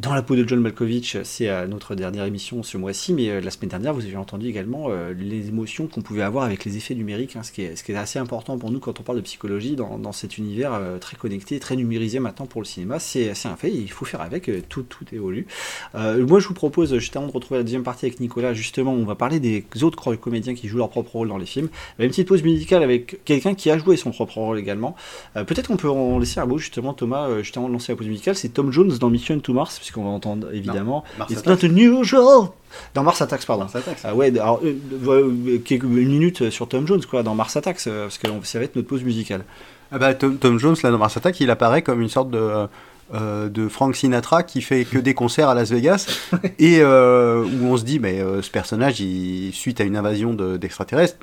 [0.00, 3.50] Dans la peau de John Malkovich, c'est notre dernière émission ce mois-ci, mais euh, la
[3.50, 6.94] semaine dernière, vous avez entendu également euh, les émotions qu'on pouvait avoir avec les effets
[6.94, 10.12] numériques, hein, ce, qui est, assez important pour nous quand on parle de psychologie dans,
[10.12, 12.98] cet univers euh, très connecté, très numérisé maintenant pour le cinéma.
[12.98, 15.46] C'est un fait, il faut faire avec, tout, tout évolue.
[15.92, 19.04] Moi, je vous propose, juste avant de retrouver la deuxième partie avec Nicolas, justement, on
[19.04, 21.68] va parler des autres comédiens qui jouent leur propre rôle dans les films.
[21.98, 24.96] Une petite pause musicale avec quelqu'un qui a joué son propre rôle également.
[25.34, 28.08] Peut-être qu'on peut en laisser un mot, justement, Thomas, juste avant de lancer la pause
[28.08, 28.34] musicale.
[28.34, 31.02] C'est Tom Jones dans Mission to Mars, puisqu'on va entendre évidemment.
[31.28, 31.62] It's Attacks.
[31.64, 32.48] not unusual!
[32.94, 33.64] Dans Mars Attacks, pardon.
[33.64, 33.98] Mars Attacks.
[34.04, 34.74] Ah ouais, alors, euh,
[35.08, 38.58] euh, quelques- une minute sur Tom Jones, quoi, dans Mars Attacks, euh, parce que ça
[38.60, 39.44] va être notre pause musicale.
[39.90, 42.68] Ah bah, Tom, Tom Jones, là, dans Mars Attack, il apparaît comme une sorte de,
[43.14, 46.06] euh, de Frank Sinatra qui fait que des concerts à Las Vegas
[46.60, 50.32] et euh, où on se dit, mais euh, ce personnage, il, suite à une invasion
[50.32, 51.16] de- d'extraterrestres,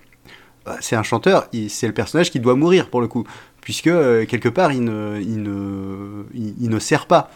[0.65, 3.25] bah, c'est un chanteur, c'est le personnage qui doit mourir pour le coup,
[3.61, 7.31] puisque euh, quelque part, il ne, il, ne, il, il ne sert pas.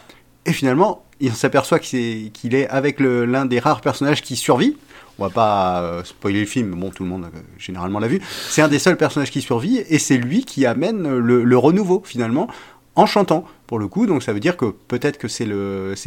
[0.46, 4.76] Et finalement, il s'aperçoit qu'il est avec l'un des rares personnages qui survit.
[5.20, 8.22] On va pas euh, spoiler le film, bon, tout le monde euh, généralement l'a vu.
[8.50, 12.48] C'est un des seuls personnages qui survit et c'est lui qui amène le renouveau finalement
[12.96, 15.46] en chantant pour le coup, donc ça veut dire que peut-être que c'est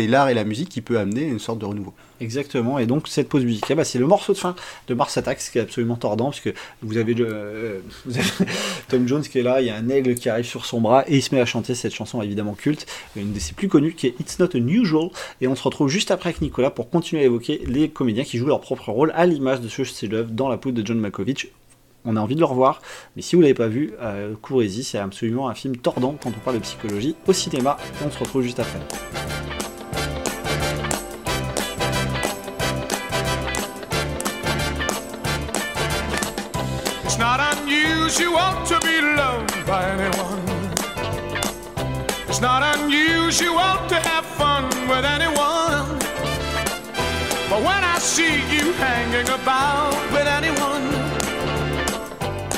[0.06, 1.94] l'art et la musique qui peut amener une sorte de renouveau.
[2.20, 4.54] Exactement, et donc cette pause musicale, bah, c'est le morceau de fin
[4.86, 8.28] de Mars Attacks qui est absolument tordant, puisque vous avez, euh, vous avez
[8.88, 11.04] Tom Jones qui est là, il y a un aigle qui arrive sur son bras,
[11.08, 13.94] et il se met à chanter cette chanson évidemment culte, une de ses plus connues,
[13.94, 15.08] qui est It's Not Unusual,
[15.40, 18.36] et on se retrouve juste après avec Nicolas pour continuer à évoquer les comédiens qui
[18.36, 21.48] jouent leur propre rôle à l'image de ce chef-d'œuvre dans la peau de John Malkovich
[22.04, 22.80] on a envie de le revoir.
[23.16, 26.40] Mais si vous l'avez pas vu, euh, courez-y, c'est absolument un film tordant quand on
[26.44, 27.76] parle de psychologie au cinéma.
[28.04, 28.80] On se retrouve juste après.
[37.04, 40.42] It's not unusual to be loved by anyone.
[42.28, 45.98] It's not unusual to have fun with anyone.
[47.48, 50.83] But when I see you hanging about with anyone,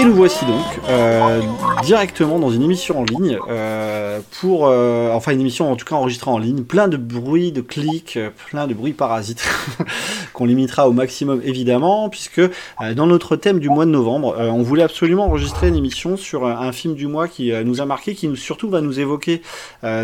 [0.00, 1.42] Et nous voici donc euh,
[1.84, 5.94] directement dans une émission en ligne euh, pour, euh, enfin une émission en tout cas
[5.94, 9.46] enregistrée en ligne, plein de bruits, de clics, euh, plein de bruits parasites
[10.32, 14.48] qu'on limitera au maximum évidemment, puisque euh, dans notre thème du mois de novembre, euh,
[14.48, 18.14] on voulait absolument enregistrer une émission sur un, film du mois qui nous a marqué,
[18.14, 19.42] qui nous, surtout va nous évoquer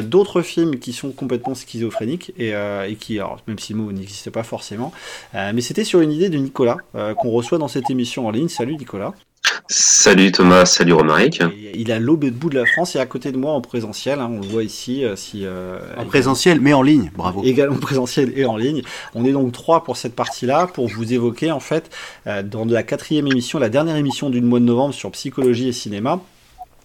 [0.02, 4.30] d'autres films qui sont complètement schizophréniques et, et qui, alors, même si le mot n'existe
[4.30, 4.92] pas forcément,
[5.32, 8.48] mais c'était sur une idée de Nicolas qu'on reçoit dans cette émission en ligne.
[8.48, 9.14] Salut Nicolas.
[9.68, 11.42] Salut Thomas, salut Romaric.
[11.74, 14.30] Il a l'autre bout de la France et à côté de moi en présentiel, hein,
[14.32, 15.04] on le voit ici.
[15.04, 17.42] euh, si, euh, En présentiel, mais en ligne, bravo.
[17.44, 18.82] Également présentiel et en ligne.
[19.14, 21.90] On est donc trois pour cette partie-là, pour vous évoquer en fait,
[22.26, 25.72] euh, dans la quatrième émission, la dernière émission du mois de novembre sur psychologie et
[25.72, 26.20] cinéma,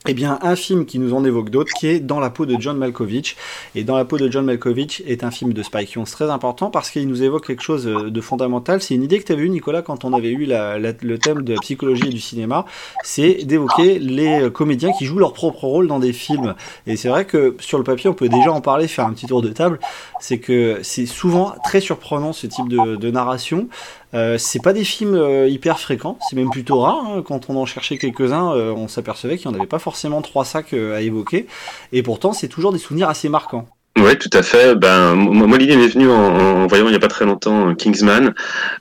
[0.07, 2.59] eh bien, un film qui nous en évoque d'autres, qui est Dans la peau de
[2.59, 3.37] John Malkovich.
[3.75, 6.71] Et Dans la peau de John Malkovich est un film de Spike Jonze très important
[6.71, 8.81] parce qu'il nous évoque quelque chose euh, de fondamental.
[8.81, 11.53] C'est une idée que tu avais eue, Nicolas, quand on avait eu le thème de
[11.53, 12.65] la psychologie et du cinéma.
[13.03, 16.55] C'est d'évoquer les euh, comédiens qui jouent leur propre rôle dans des films.
[16.87, 19.27] Et c'est vrai que sur le papier, on peut déjà en parler, faire un petit
[19.27, 19.79] tour de table.
[20.19, 23.67] C'est que c'est souvent très surprenant ce type de narration.
[24.13, 27.06] Euh, c'est pas des films euh, hyper fréquents, c'est même plutôt rare.
[27.06, 27.24] hein.
[27.26, 30.43] Quand on en cherchait quelques-uns, euh, on s'apercevait qu'il n'y en avait pas forcément trois
[30.45, 31.47] sacs à évoquer.
[31.91, 33.67] Et pourtant, c'est toujours des souvenirs assez marquants.
[33.97, 34.73] Ouais, tout à fait.
[34.75, 37.73] Ben, moi, l'idée m'est venue en, en voyant il n'y a pas très longtemps euh,
[37.75, 38.34] Kingsman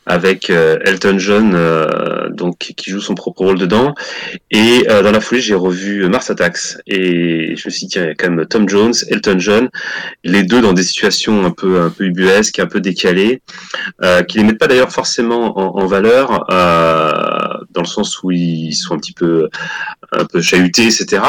[0.06, 3.92] avec euh, Elton John, euh, donc qui joue son propre rôle dedans.
[4.52, 8.04] Et euh, dans la foulée, j'ai revu Mars Attacks et je me suis dit tiens,
[8.04, 9.68] il y a quand même Tom Jones, Elton John,
[10.22, 13.42] les deux dans des situations un peu un peu ubuesques, un peu décalées,
[14.04, 17.10] euh, qui les mettent pas d'ailleurs forcément en, en valeur euh,
[17.72, 19.48] dans le sens où ils sont un petit peu
[20.12, 21.22] un peu chahutés, etc.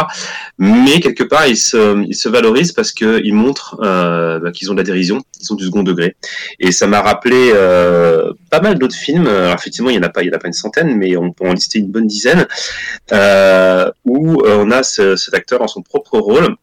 [0.57, 4.73] Mais quelque part, ils se, ils se valorisent parce qu'ils montrent euh, bah, qu'ils ont
[4.73, 6.15] de la dérision, ils ont du second degré.
[6.59, 9.27] Et ça m'a rappelé euh, pas mal d'autres films.
[9.27, 11.31] Alors, effectivement, il n'y en a pas, y en a pas une centaine, mais on
[11.31, 12.47] peut en lister une bonne dizaine
[13.11, 16.55] euh, où on a ce- cet acteur dans son propre rôle.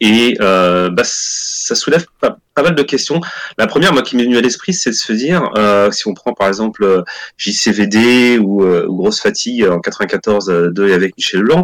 [0.00, 3.20] Et bah, ça soulève pas, mal de questions.
[3.58, 5.50] La première, moi, qui m'est venue à l'esprit, c'est de se dire,
[5.92, 7.04] si on prend par exemple
[7.38, 11.62] JCVD ou, Grosse Fatigue en 94 euh, de et avec Michel Blanc,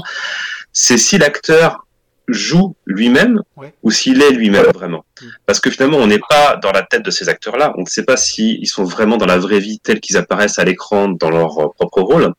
[0.72, 1.86] c'est si l'acteur
[2.28, 3.74] joue lui-même Ouais.
[3.82, 5.04] ou s'il est lui-même vraiment.
[5.46, 7.74] Parce que finalement, on n'est pas dans la tête de ces acteurs-là.
[7.76, 10.64] On ne sait pas s'ils sont vraiment dans la vraie vie tels qu'ils apparaissent à
[10.64, 12.32] l'écran dans leur euh, propre rôle.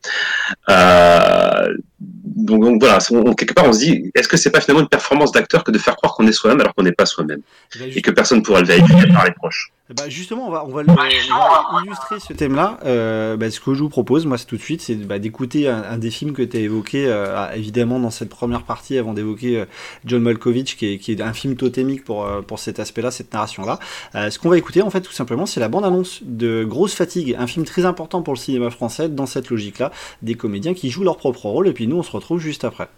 [0.70, 4.82] Euh, donc, donc voilà, on- quelque part, on se dit, est-ce que c'est pas finalement
[4.82, 7.40] une performance d'acteur que de faire croire qu'on est soi-même alors qu'on n'est pas soi-même
[7.80, 9.72] et que personne ne pourra le vérifier par les proches?
[9.90, 12.78] Eh ben, justement, on va, on va, le- on va illustrer ce thème-là.
[12.86, 15.68] Euh, bah, ce que je vous propose, moi, c'est tout de suite, c'est bah, d'écouter
[15.68, 18.96] un, un des films que tu as évoqué, euh, ah, évidemment, dans cette première partie,
[18.96, 19.64] avant d'évoquer euh,
[20.06, 23.30] John Malkovich, qui est, qui est un film totémique pour, euh, pour cet aspect-là, cette
[23.34, 23.78] narration-là.
[24.14, 27.36] Euh, ce qu'on va écouter, en fait, tout simplement, c'est la bande-annonce de Grosse Fatigue,
[27.38, 29.92] un film très important pour le cinéma français, dans cette logique-là,
[30.22, 32.88] des comédiens qui jouent leur propre rôle, et puis nous, on se retrouve juste après.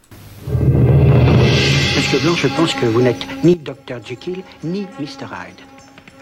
[1.96, 3.96] Monsieur Blanc, je pense que vous n'êtes ni Dr.
[4.06, 5.24] Jekyll ni Mr.
[5.32, 5.65] Hyde.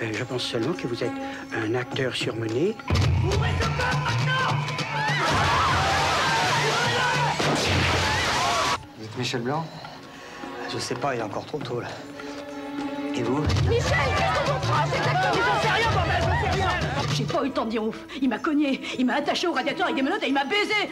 [0.03, 1.13] Euh, je pense seulement que vous êtes
[1.55, 2.77] un acteur surmené.
[8.99, 9.65] Vous êtes Michel Blanc
[10.73, 11.89] Je sais pas, il est encore trop tôt là.
[13.15, 13.83] Et vous Michel,
[14.17, 16.71] qu'est-ce qu'on fera C'est exactement J'en sais rien, bordel, j'en sais rien
[17.15, 17.99] J'ai pas eu le temps de dire ouf.
[18.21, 20.91] Il m'a cogné, il m'a attaché au radiateur avec des menottes et il m'a baisé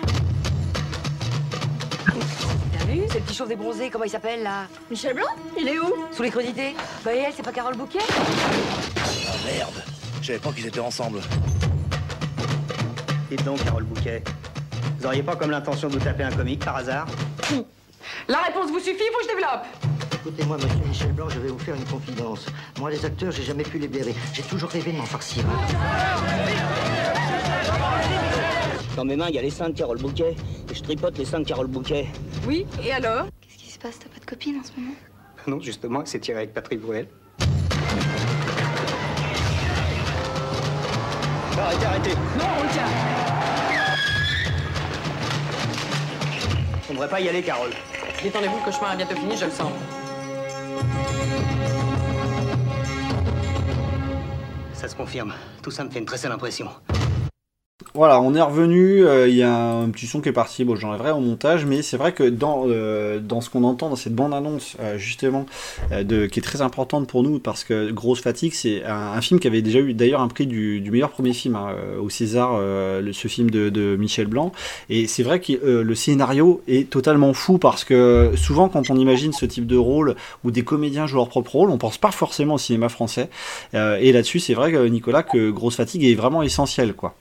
[3.09, 5.27] C'est le petit chauve bronzé, comment il s'appelle là Michel Blanc
[5.59, 9.83] Il est où Sous les crudités Bah et elle, c'est pas Carole Bouquet Ah merde
[10.21, 11.21] Je savais pas qu'ils étaient ensemble.
[13.31, 14.23] Dites donc, Carole Bouquet.
[14.99, 17.07] Vous auriez pas comme l'intention de vous taper un comique par hasard
[18.29, 19.65] La réponse vous suffit, faut que je développe
[20.15, 22.47] Écoutez-moi, monsieur Michel Blanc, je vais vous faire une confidence.
[22.79, 24.15] Moi, les acteurs, j'ai jamais pu les blairer.
[24.35, 25.45] J'ai toujours rêvé de m'en farcir.
[28.97, 30.37] Dans mes mains, il y a les seins de Carole Bouquet.
[30.71, 32.07] Et je tripote les seins de Carole Bouquet.
[32.47, 33.27] Oui, et alors?
[33.41, 33.99] Qu'est-ce qui se passe?
[33.99, 34.95] T'as pas de copine en ce moment?
[35.49, 37.09] Non, justement, c'est tiré avec Patrick Bruel.
[41.59, 42.83] Arrêtez, arrêtez Non, on le tient
[46.89, 47.71] On devrait pas y aller, Carole.
[48.23, 49.73] Détendez-vous, le cauchemar est bientôt fini, je le sens.
[54.75, 55.33] Ça se confirme.
[55.63, 56.69] Tout ça me fait une très sale impression.
[57.95, 59.05] Voilà, on est revenu.
[59.07, 60.65] euh, Il y a un petit son qui est parti.
[60.65, 64.15] Bon, j'enlèverai au montage, mais c'est vrai que dans euh, ce qu'on entend dans cette
[64.15, 65.45] bande annonce, euh, justement,
[65.91, 69.63] qui est très importante pour nous parce que Grosse Fatigue, c'est un, film qui avait
[69.63, 73.97] déjà eu d'ailleurs un prix du, meilleur premier film hein, au César, ce film de,
[73.97, 74.53] Michel Blanc.
[74.89, 79.33] Et c'est vrai que le scénario est totalement fou parce que souvent quand on imagine
[79.33, 82.55] ce type de rôle où des comédiens jouent leur propre rôle, on pense pas forcément
[82.55, 83.29] au cinéma français.
[83.75, 87.15] Et là-dessus, c'est vrai Nicolas que Grosse Fatigue est vraiment essentiel, quoi.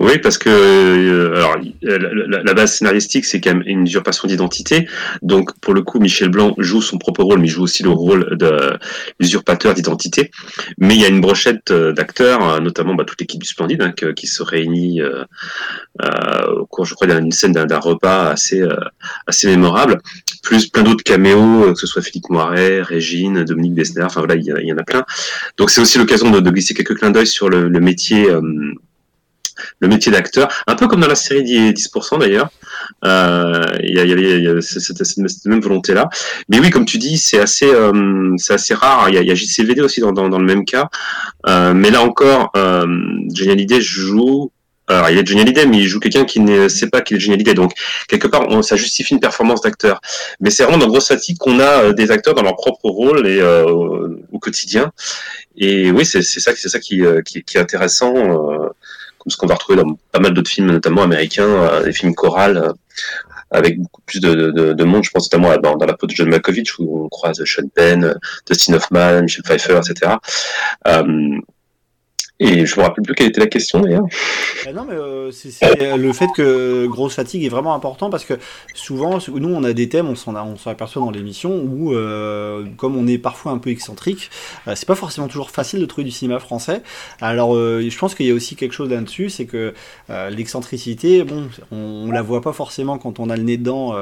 [0.00, 1.98] Oui, parce que euh, alors, la,
[2.42, 4.88] la- base scénaristique, c'est quand même une usurpation d'identité.
[5.22, 7.90] Donc, pour le coup, Michel Blanc joue son propre rôle, mais il joue aussi le
[7.90, 8.72] rôle de
[9.20, 10.30] l'usurpateur d'identité.
[10.78, 13.82] Mais il y a une brochette euh, d'acteurs, euh, notamment bah, toute l'équipe du Splendide,
[13.82, 15.24] hein, qui se réunit euh,
[16.02, 18.74] euh, au cours, je crois, d'une scène d'un repas assez euh,
[19.26, 20.00] assez mémorable,
[20.42, 24.34] plus plein d'autres caméos, euh, que ce soit Philippe Moiret, Régine, Dominique Besner, enfin voilà,
[24.36, 25.04] il y, en a- plein.
[25.56, 28.28] Donc, c'est aussi l'occasion de, de glisser quelques clins d'œil sur le, le métier.
[29.58, 32.48] Euh, le métier d'acteur, un peu comme dans la série 10%, 10% d'ailleurs.
[33.04, 36.08] Euh, Il y, avait y a cette, même volonté-là.
[36.48, 39.08] Mais oui, comme tu dis, c'est assez, euh, c'est assez rare.
[39.08, 40.88] Il y a, JCVD aussi dans, dans, le même cas.
[41.46, 42.86] Euh, mais là encore, euh,
[43.32, 44.50] Johnny Hallyday joue.
[44.90, 47.20] Alors, il est Johnny Hallyday, mais il joue quelqu'un qui ne sait pas qu'il est
[47.20, 47.54] Johnny Hallyday.
[47.54, 47.72] Donc,
[48.08, 50.00] quelque part, ça justifie une performance d'acteur.
[50.40, 53.26] Mais c'est vraiment dans Grosse Fatigue qu'on a euh, des acteurs dans leur propre rôle
[53.26, 53.64] et euh,
[54.32, 54.90] au quotidien.
[55.58, 58.14] Et oui, c'est ça, c'est ça euh, qui est intéressant.
[59.18, 62.14] Comme ce qu'on va retrouver dans pas mal d'autres films, notamment américains, euh, des films
[62.14, 62.72] chorales, euh,
[63.50, 65.04] avec beaucoup plus de, de, de- de monde.
[65.04, 68.14] Je pense notamment à- dans, la peau de John Malkovich, où on croise Sean Penn,
[68.46, 70.12] Dustin Hoffman, Michel Pfeiffer, etc.
[72.40, 74.06] et je me rappelle plus quelle était la question d'ailleurs.
[74.66, 78.24] Ah non, mais euh, c'est euh, le fait que grosse fatigue est vraiment important parce
[78.24, 78.34] que
[78.74, 80.34] souvent, nous, on a des thèmes, on s'en
[80.66, 84.30] aperçoit dans l'émission où, euh, comme on est parfois un peu excentrique,
[84.66, 86.82] euh, c'est pas forcément toujours facile de trouver du cinéma français.
[87.20, 89.74] Alors, je pense qu'il y a aussi quelque chose là-dessus, c'est que
[90.30, 93.94] l'excentricité, bon, on, on la voit pas forcément quand on a le nez dedans,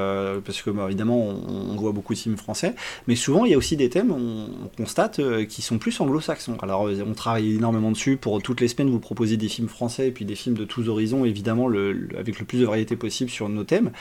[0.45, 2.75] parce que bah, évidemment, on, voit beaucoup de films français,
[3.07, 6.57] mais souvent, il y a aussi des thèmes, on, on constate, qui sont plus anglo-saxons.
[6.63, 10.25] Alors, on travaille énormément dessus toutes les semaines vous proposer des films français et puis
[10.25, 11.69] des films de tous horizons, évidemment,
[12.19, 13.93] avec le plus de variété possible sur nos thèmes.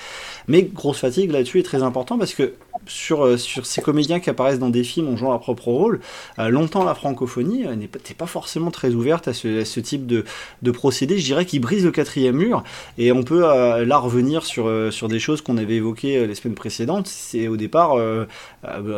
[0.47, 2.53] Mais grosse fatigue là-dessus est très important parce que
[2.87, 5.99] sur, euh, sur ces comédiens qui apparaissent dans des films en jouant leur propre rôle,
[6.39, 10.25] euh, longtemps la francophonie euh, n'est pas, forcément très ouverte à ce, type de,
[10.61, 12.63] de procédé, je dirais, qui brise le quatrième mur.
[12.97, 16.55] Et on peut euh, là revenir sur, sur des choses qu'on avait évoquées les semaines
[16.55, 17.07] précédentes.
[17.07, 17.95] C'est au départ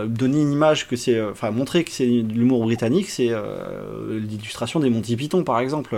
[0.07, 3.31] donner une image que c'est, enfin montrer que c'est de l'humour britannique, c'est
[4.09, 5.95] l'illustration des Monty Python par exemple,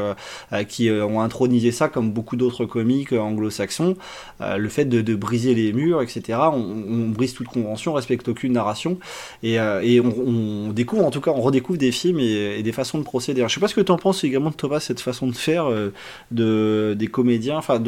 [0.67, 3.95] qui ont intronisé ça comme beaucoup d'autres comiques anglo-saxons.
[4.39, 6.39] Le fait de, de briser les murs, etc.
[6.53, 8.97] On, brise toute con- convention, respecte aucune narration,
[9.43, 13.03] et, euh, on, découvre, en tout cas, on redécouvre des films et, des façons de
[13.03, 13.41] procéder.
[13.41, 15.65] Alors, je sais pas ce que tu en penses également, Thomas, cette façon de faire
[15.65, 15.93] euh,
[16.31, 17.81] de, des comédiens, enfin,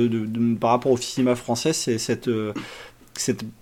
[0.60, 2.54] par rapport au cinéma français, c'est cette, euh,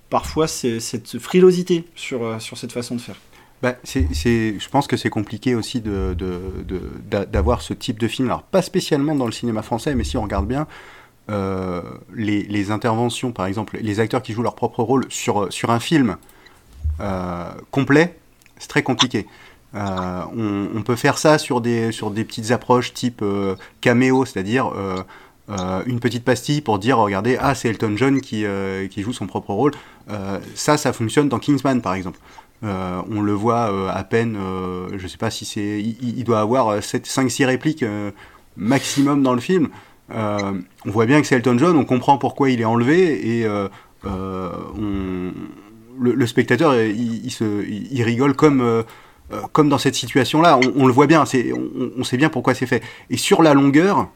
[0.10, 3.16] parfois cette frilosité sur, cette façon de faire.
[3.62, 5.82] Bah, je pense que c'est compliqué aussi
[7.12, 8.28] d'avoir ce type de film.
[8.28, 10.68] Alors, pas spécialement dans le cinéma français, mais si on regarde bien,
[11.30, 11.82] euh,
[12.14, 16.18] les, interventions, par exemple, les acteurs qui jouent leur propre rôle sur, sur un film
[17.00, 18.18] euh, complet,
[18.58, 19.28] c'est très compliqué.
[19.76, 20.24] Euh,
[20.76, 25.04] on, peut faire ça sur des, sur des petites approches type euh, caméo, c'est-à-dire euh,
[25.50, 29.14] euh, une petite pastille pour dire regardez, ah, c'est Elton John qui, euh, qui joue
[29.14, 29.72] son propre rôle.
[30.10, 32.20] Euh, ça, ça fonctionne dans Kingsman, par exemple.
[32.64, 35.82] Euh, on le voit euh, à peine, euh, je sais pas si c'est.
[35.82, 38.12] Il, doit avoir 5-6 répliques euh,
[38.58, 39.70] maximum dans le film.
[40.12, 40.54] Euh,
[40.86, 43.68] on voit bien que c'est Elton John, on comprend pourquoi il est enlevé et euh,
[44.06, 45.32] euh,
[46.00, 48.84] le, spectateur il, se, rigole comme,
[49.52, 50.60] comme dans cette situation-là.
[50.76, 52.82] On, le voit bien, on, sait bien pourquoi c'est fait.
[53.10, 54.10] Et sur la longueur,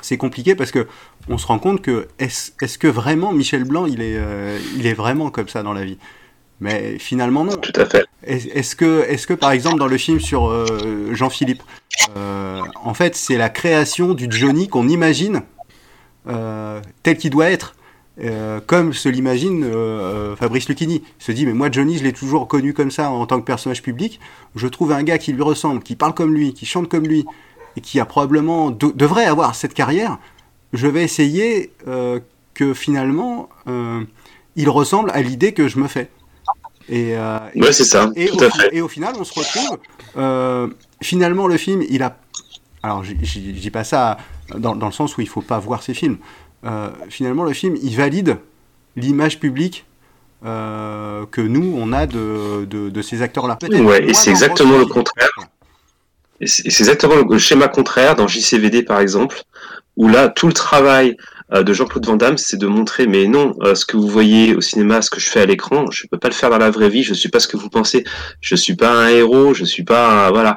[0.00, 0.86] c'est compliqué parce que
[1.28, 4.18] on se rend compte que est-ce, que vraiment Michel Blanc il est,
[4.76, 5.98] il est vraiment comme ça dans la vie?
[6.62, 7.56] Mais finalement non.
[7.56, 8.04] Tout à fait.
[8.24, 11.62] Est- Est-ce que, est-ce que par exemple dans le film sur euh, Jean-Philippe,
[12.16, 15.42] euh, en fait c'est la création du Johnny qu'on imagine
[16.28, 17.74] euh, tel qu'il doit être,
[18.66, 19.66] comme se l'imagine
[20.38, 21.02] Fabrice Lucchini.
[21.20, 23.44] Il se dit mais moi Johnny je l'ai toujours connu comme ça en tant que
[23.44, 24.20] personnage public.
[24.54, 27.24] Je trouve un gars qui lui ressemble, qui parle comme lui, qui chante comme lui
[27.76, 30.18] et qui a probablement de- devrait avoir cette carrière.
[30.74, 31.72] Je vais essayer
[32.54, 33.48] que finalement
[34.54, 36.08] il ressemble à l'idée que je me fais.
[36.88, 38.76] Et, euh, Ouais, c'est ça, Et tout au, à fi- fait.
[38.76, 39.78] et au final, on se retrouve.
[40.16, 40.68] euh,
[41.02, 42.16] finalement, le film, il a.
[42.82, 44.18] Alors, je dis pas ça
[44.56, 46.18] dans, dans le sens où il faut pas voir ces films.
[46.64, 48.38] Euh, finalement, le film, il valide
[48.96, 49.84] l'image publique
[50.44, 53.58] euh, que nous, on a de, de, de ces acteurs-là.
[53.70, 55.30] Ouais, et c'est exactement le contraire.
[56.40, 59.40] Et c'est exactement le, schéma contraire dans JCVD par exemple,
[59.96, 61.16] où là tout le travail
[61.52, 64.60] de Jean-Claude Van Damme, c'est de montrer, mais non, euh, ce que vous voyez au
[64.60, 66.88] cinéma, ce que je fais à l'écran, je peux pas le faire dans la vraie
[66.88, 67.02] vie.
[67.02, 68.04] Je suis pas ce que vous pensez.
[68.40, 69.52] Je suis pas un héros.
[69.54, 70.56] Je suis pas, voilà,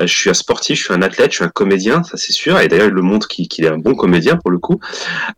[0.00, 2.32] Euh, je suis un sportif, je suis un athlète, je suis un comédien, ça c'est
[2.32, 2.58] sûr.
[2.60, 4.78] Et d'ailleurs, il le montre qu'il est un bon comédien pour le coup,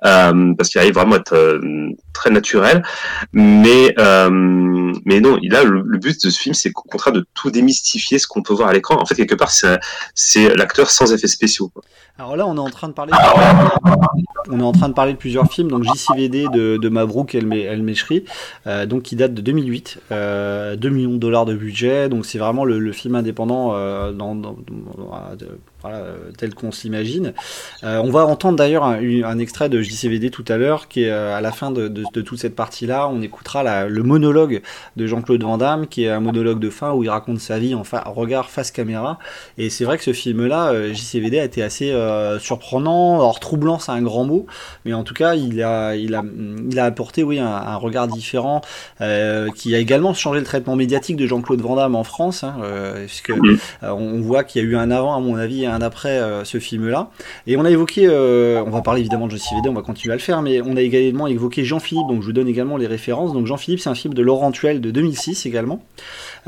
[0.04, 2.82] euh, parce qu'il arrive vraiment à être euh, très naturel.
[3.32, 4.30] Mais euh,
[5.04, 8.18] mais non, il a le, but de ce film, c'est au contraire de tout démystifier
[8.18, 8.96] ce qu'on peut voir à l'écran.
[9.00, 9.50] En fait, quelque part,
[10.14, 11.70] c'est l'acteur sans effets spéciaux.
[12.18, 13.12] Alors là, on est en train de parler.
[14.50, 17.84] On est en train parler de plusieurs films, donc JCVD de, de Mabrouk El, El
[17.84, 18.24] Meshri,
[18.66, 22.38] euh, donc qui date de 2008, euh, 2 millions de dollars de budget, donc c'est
[22.38, 24.34] vraiment le, film indépendant euh, dans,
[25.82, 27.32] voilà, euh, tel qu'on s'imagine.
[27.84, 31.36] Euh, on va entendre d'ailleurs un, extrait de JCVD tout à l'heure, qui est euh,
[31.36, 34.62] à la fin de, de- de toute cette partie-là, on écoutera la- le monologue
[34.96, 37.74] de Jean-Claude Van Damme, qui est un monologue de fin où il raconte sa vie
[37.74, 39.18] en fa- regard face caméra,
[39.56, 41.94] et c'est vrai que ce film-là, euh, JCVD, a été assez
[42.40, 43.16] surprenant.
[43.16, 44.46] Alors troublant, c'est un grand mot,
[44.84, 46.22] mais en tout cas, il a, il a,
[46.70, 48.60] il a apporté, oui, un, un regard différent,
[49.54, 52.56] qui a également changé le traitement médiatique de Jean-Claude Van Damme en France, hein,
[53.06, 53.36] puisque euh,
[53.82, 56.58] on voit qu'il y a eu un avant, à mon avis, un après euh, ce
[56.58, 57.10] film-là.
[57.46, 60.16] Et on a évoqué, euh, on va parler évidemment de JCVD, on va continuer à
[60.16, 63.32] le faire, mais on a également évoqué Jean-Philippe, donc je vous donne également les références.
[63.32, 65.84] Donc Jean-Philippe, c'est un film de Laurent Tuel de 2006 également.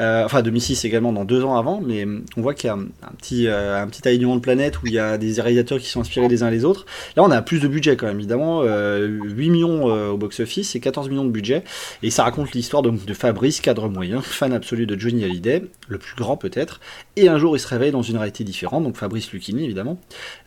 [0.00, 2.86] Euh, enfin 2006 également dans deux ans avant, mais on voit qu'il y a un,
[3.02, 5.88] un petit, euh, un petit alignement de planète où il y a des réalisateurs qui
[5.88, 6.86] sont inspirés les uns les autres.
[7.16, 10.74] Là on a plus de budget quand même évidemment, euh, 8 millions euh, au box-office
[10.74, 11.64] et 14 millions de budget,
[12.02, 16.14] et ça raconte l'histoire de Fabrice, cadre moyen, fan absolu de Johnny Hallyday, le plus
[16.16, 16.80] grand peut-être,
[17.16, 19.98] et un jour il se réveille dans une réalité différente, donc Fabrice Lucchini évidemment,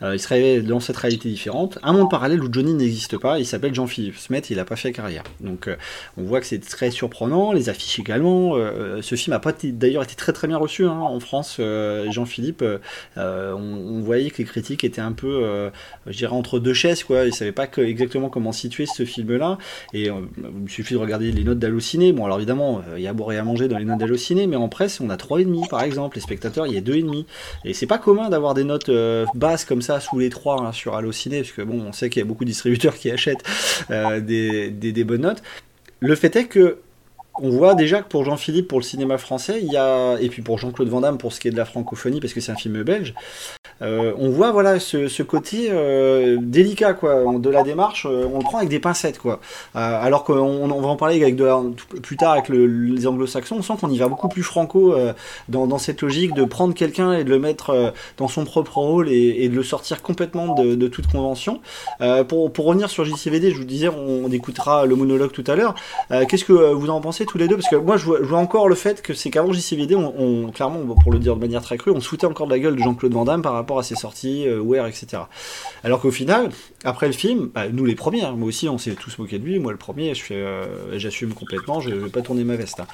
[0.02, 3.40] Euh, il se réveille dans cette réalité différente, un monde parallèle où Johnny n'existe pas,
[3.40, 5.24] il s'appelle Jean-Philippe Smet, il n'a pas fait carrière.
[5.40, 5.76] Donc euh,
[6.18, 8.56] on voit que c'est très surprenant, les affiches également.
[8.56, 11.58] euh, ce film a pas d'ailleurs été très très bien reçu hein, en France.
[11.60, 12.80] euh, Jean-Philippe, euh,
[13.18, 15.72] euh, on, voyait que les critiques étaient un peu,
[16.08, 17.26] je dirais, entre deux chaises, quoi.
[17.26, 19.58] Ils savaient pas exactement comment situer ce film-là.
[19.94, 22.12] Et il suffit de regarder les notes d'Allociné.
[22.12, 24.48] Bon, alors évidemment, il y a à boire et à manger dans les notes d'Allociné,
[24.48, 26.18] mais en presse, on a 3,5 par exemple.
[26.18, 27.26] Les spectateurs, il y a 2,5.
[27.66, 28.92] Et c'est pas commun d'avoir des notes
[29.36, 32.22] basses comme ça sous les 3 hein, sur Allociné, parce que bon, on sait qu'il
[32.22, 33.44] y a beaucoup de distributeurs qui achètent
[33.90, 35.44] des bonnes notes.
[36.00, 36.80] Le fait est que
[37.36, 40.42] on voit déjà que pour Jean-Philippe, pour le cinéma français, il y a, et puis
[40.42, 42.56] pour Jean-Claude Van Damme, pour ce qui est de la francophonie, parce que c'est un
[42.56, 43.14] film belge,
[43.82, 47.24] euh, on voit voilà ce, côté euh, délicat quoi.
[47.38, 49.40] De la démarche euh, on le prend avec des pincettes quoi.
[49.74, 51.50] Alors qu'on on va en parler avec de
[52.02, 54.96] plus tard avec le- les anglo-saxons on sent qu'on y va beaucoup plus franco
[55.50, 59.50] dans, cette logique de prendre quelqu'un et de le mettre dans son propre rôle et,
[59.50, 61.62] de le sortir complètement de, toute convention.
[62.28, 65.76] Pour, revenir sur JCVD je vous disais on, on écoutera le monologue tout à l'heure.
[66.28, 68.76] Qu'est-ce que vous en pensez tous les deux Parce que moi, je vois, encore le
[68.76, 71.92] fait que c'est qu'avant JCVD, on, on- clairement, pour le dire de manière très crue,
[71.92, 74.48] on se encore de la gueule de Jean-Claude Van Damme par rapport à ses sorties,
[74.48, 75.24] euh, etc.
[75.84, 76.50] Alors qu'au final,
[76.84, 79.46] après le film, bah, nous les premiers, hein, moi aussi, on s'est tous moqué de
[79.46, 79.60] lui.
[79.60, 80.66] Moi, le premier, euh,
[80.98, 82.80] j'assume complètement, je vais pas tourner ma veste.
[82.80, 82.88] hein.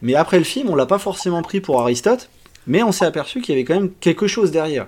[0.00, 2.28] Mais après le film, on l'a pas forcément pris pour Aristote.
[2.66, 4.86] Mais on s'est aperçu qu'il y avait quand même quelque chose derrière.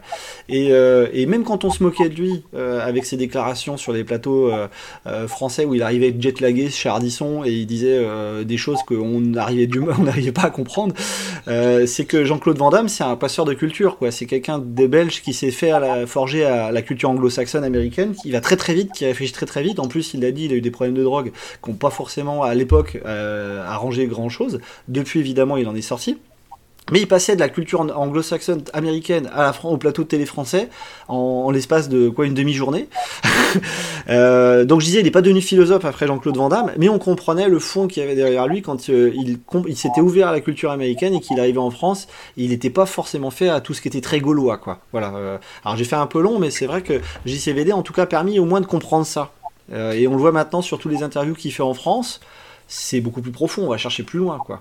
[0.48, 4.04] Et, euh, même quand on se moquait de lui euh, avec ses déclarations sur les
[4.04, 8.04] plateaux euh, français où il arrivait jet-lagué chez Ardisson et il disait
[8.44, 9.66] des choses qu'on n'arrivait
[10.32, 10.94] pas à comprendre,
[11.46, 13.96] c'est que Jean-Claude Van Damme, c'est un passeur de culture.
[13.96, 14.10] quoi.
[14.10, 15.72] C'est quelqu'un des Belges qui s'est fait
[16.06, 19.62] forger à la culture anglo-saxonne américaine, qui va très très vite, qui réfléchit très très
[19.62, 19.78] vite.
[19.78, 21.90] En plus, il l'a dit, il a eu des problèmes de drogue qui n'ont pas
[21.90, 24.60] forcément à l'époque arrangé grand-chose.
[24.88, 26.16] Depuis, évidemment, il en est sorti.
[26.92, 29.30] Mais il passait de la culture anglo-saxonne américaine
[29.62, 30.68] au plateau de télé français
[31.08, 32.88] en, l'espace de quoi une demi-journée.
[34.10, 36.98] Euh, donc je disais, il n'est pas devenu philosophe après Jean-Claude Van Damme, mais on
[36.98, 40.40] comprenait le fond qu'il y avait derrière lui quand euh, il, s'était ouvert à la
[40.40, 42.06] culture américaine et qu'il arrivait en France.
[42.36, 44.80] Il n'était pas forcément fait à tout ce qui était très gaulois, quoi.
[44.92, 45.14] Voilà.
[45.14, 48.04] euh, alors j'ai fait un peu long, mais c'est vrai que JCVD en tout cas
[48.04, 49.32] permis au moins de comprendre ça.
[49.72, 52.20] Et on le voit maintenant sur tous les interviews qu'il fait en France.
[52.68, 53.62] C'est beaucoup plus profond.
[53.62, 54.60] On va chercher plus loin, quoi.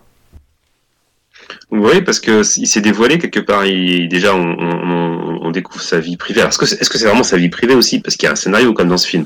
[1.71, 3.65] Oui, parce que il s'est dévoilé quelque part.
[3.65, 6.41] Il, déjà, on, découvre sa vie privée.
[6.41, 7.99] Est-ce que c'est vraiment sa vie privée aussi?
[7.99, 9.25] Parce qu'il y a un scénario comme dans ce film.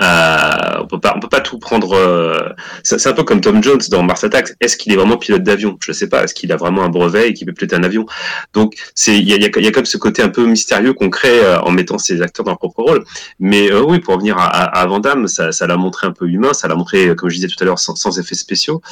[0.00, 1.92] Euh, on peut pas, peut pas tout prendre.
[1.92, 2.48] euh,
[2.82, 4.54] C'est un peu comme Tom Jones dans Mars Attacks.
[4.60, 5.78] Est-ce qu'il est vraiment pilote d'avion?
[5.84, 6.24] Je sais pas.
[6.24, 8.06] Est-ce qu'il a vraiment un brevet et qu'il peut piloter un avion?
[8.54, 8.74] Donc,
[9.06, 11.70] il y a, y a- comme ce côté un peu mystérieux qu'on crée euh, en
[11.70, 13.04] mettant ces acteurs dans leur propre rôle.
[13.38, 14.88] Mais oui, pour revenir à, à,
[15.28, 16.54] ça l'a montré un peu humain.
[16.54, 18.82] Ça l'a montré, comme je disais tout à l'heure, sans, effets spéciaux.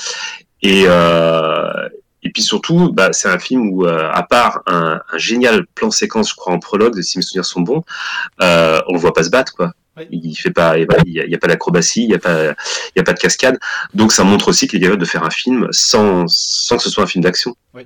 [0.62, 0.84] Et
[2.23, 5.91] et puis surtout, bah, c'est un film où, euh, à part un, un génial plan
[5.91, 7.83] séquence, je crois, en prologue, si mes souvenirs sont bons,
[8.43, 9.73] euh, on le voit pas se battre, quoi.
[10.11, 13.03] Il fait pas, il y a, pas d'acrobatie, il y a pas, il y a
[13.03, 13.59] pas de cascade.
[13.93, 16.89] Donc ça montre aussi qu'il est capable de faire un film sans, sans que ce
[16.89, 17.55] soit un film d'action.
[17.75, 17.83] Oui.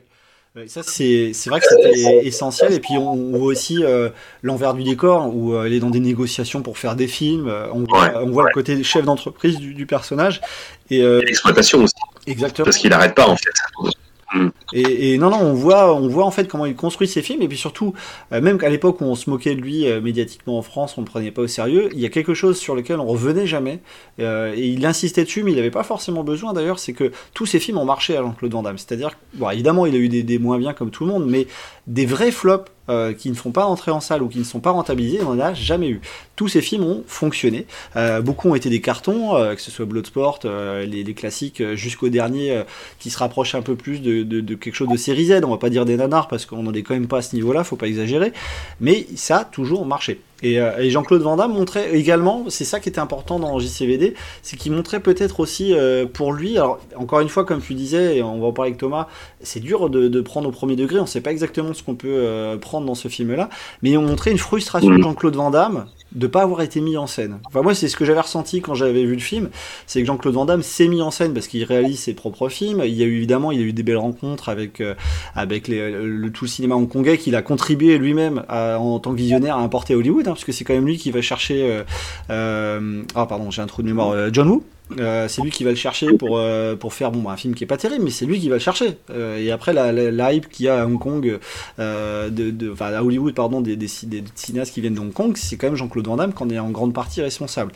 [0.69, 2.73] Ça, c'est c'est vrai que c'était essentiel.
[2.73, 4.11] Et puis, on, on voit aussi euh,
[4.43, 7.49] l'envers du décor, où euh, elle est dans des négociations pour faire des films.
[7.49, 10.41] Euh, On voit, Ouais, on voit le côté chef d'entreprise du, du personnage.
[10.91, 11.95] Et, euh, L'exploitation aussi.
[12.29, 12.67] Exactement.
[12.67, 13.51] Parce qu'il arrête pas, en fait.
[14.73, 17.49] Et, non, non, on voit, on voit en fait comment il construit ses films, et
[17.49, 17.95] puis surtout,
[18.33, 21.03] euh, même qu'à l'époque où on se moquait de lui euh, médiatiquement en France, on
[21.03, 23.47] ne le prenait pas au sérieux, il y a quelque chose sur lequel on revenait
[23.47, 23.81] jamais,
[24.21, 27.47] euh, et il insistait dessus, mais il n'avait pas forcément besoin d'ailleurs, c'est que tous
[27.47, 28.79] ses films ont marché à Jean-Claude Van Damme.
[28.79, 31.47] C'est-à-dire, bon, évidemment, il a eu des, des moins bien comme tout le monde, mais
[31.87, 34.61] des vrais flops euh, qui ne font pas entrer en salle ou qui ne sont
[34.61, 36.01] pas rentabilisés, on n'en a jamais eu.
[36.37, 37.67] Tous ces films ont fonctionné.
[37.97, 42.09] Euh, beaucoup ont été des cartons, euh, que ce soit Bloodsport, les, les classiques, jusqu'au
[42.11, 42.63] dernier
[42.99, 45.41] qui se rapproche un peu plus de quelque chose de série Z.
[45.45, 47.35] On va pas dire des nanars parce qu'on n'en est quand même pas à ce
[47.35, 48.33] niveau-là, faut pas exagérer.
[48.81, 50.21] Mais ça a toujours marché.
[50.45, 54.15] Et, euh, et Jean-Claude Van Damme montrait également, c'est ça qui était important dans JCVD,
[54.43, 58.19] c'est qu'il montrait peut-être aussi euh, pour lui, alors encore une fois, comme tu disais,
[58.19, 59.09] et on va en parler avec Thomas,
[59.41, 62.09] c'est dur de, de prendre au premier degré, on sait pas exactement ce qu'on peut
[62.11, 63.49] euh, prendre dans ce film-là,
[63.83, 67.07] mais on montrait une frustration de Jean-Claude Van Damme de pas avoir été mis en
[67.07, 67.39] scène.
[67.45, 69.51] Enfin moi c'est ce que j'avais ressenti quand j'avais vu le film,
[69.87, 72.83] c'est que Jean-Claude Van Damme s'est mis en scène parce qu'il réalise ses propres films.
[72.85, 74.95] Il y a eu évidemment il y a eu des belles rencontres avec euh,
[75.35, 79.57] avec les- le tout le cinéma hongkongais qu'il a contribué lui-même en tant que visionnaire
[79.57, 81.83] à importer Hollywood, hein, parce que c'est quand même lui qui va chercher euh,
[82.31, 84.65] euh, ah pardon j'ai un trou de mémoire euh, John Woo.
[85.01, 87.55] Euh, c'est lui qui va le chercher pour, euh, pour faire bon, bah, un film
[87.55, 88.99] qui est pas terrible, mais c'est lui qui va le chercher.
[89.11, 91.39] Euh, et après, la, hype qu'il y a à Hong Kong,
[91.79, 96.07] de, à Hollywood, pardon, des, cinéastes qui viennent de Hong Kong, c'est quand même Jean-Claude
[96.07, 97.73] Van Damme qui est en grande partie responsable.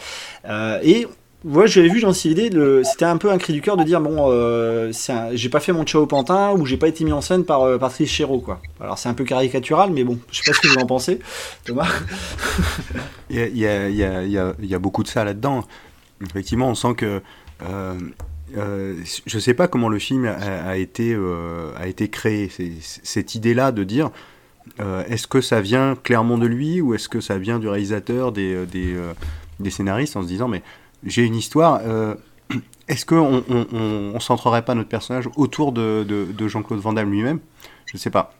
[0.82, 1.06] Et
[1.44, 2.50] moi, j'avais vu dans cette idée,
[2.84, 4.92] c'était un peu un cri du cœur de dire bon, euh,
[5.32, 8.10] j'ai pas fait mon Chao Pantin ou j'ai pas été mis en scène par Patrice
[8.10, 8.60] Chéreau, quoi.
[8.80, 11.20] Alors c'est un peu caricatural, mais bon, je sais pas ce que vous en pensez,
[11.64, 11.88] Thomas.
[13.30, 14.22] Y a, y a-
[14.58, 15.64] il y a beaucoup de ça là-dedans.
[16.22, 17.22] Effectivement, on sent que.
[17.62, 17.98] euh,
[18.56, 18.96] euh,
[19.26, 22.50] je ne sais pas comment le film a, euh, été créé.
[22.80, 24.10] Cette idée-là de dire
[25.08, 28.56] est-ce que ça vient clairement de lui ou est-ce que ça vient du réalisateur, des,
[29.70, 30.62] scénaristes, en se disant mais
[31.04, 31.80] j'ai une histoire.
[32.88, 37.40] est-ce qu'on on, centrerait pas notre personnage autour de, de- de Jean-Claude Van Damme lui-même?
[37.86, 38.34] Je ne sais pas.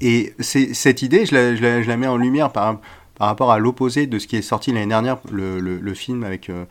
[0.00, 2.80] Et cette idée, je la, je la- je la mets en lumière par,
[3.18, 6.64] par rapport à l'opposé de ce qui est sorti l'année dernière, le, film avec euh,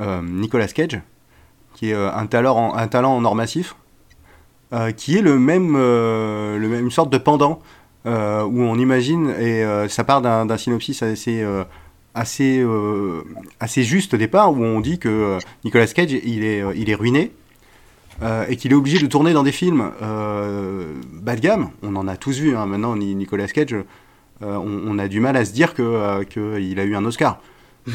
[0.00, 1.00] euh, Nicolas Cage,
[1.74, 3.76] qui est euh, un, talent en, or massif,
[4.96, 7.60] qui est le même, le même, une sorte de pendant,
[8.04, 11.42] où on imagine, et ça part d'un synopsis assez,
[12.14, 12.62] assez,
[13.60, 17.32] assez juste au départ, où on dit que Nicolas Cage, il est, il est ruiné,
[18.46, 21.70] et qu'il est obligé de tourner dans des films bas de gamme.
[21.82, 22.66] On en a tous vu hein.
[22.66, 22.94] maintenant.
[22.94, 23.74] Ni- Nicolas Cage,
[24.42, 27.40] on, on a du mal à se dire que euh, qu'il a eu un Oscar.
[27.88, 27.92] Euh,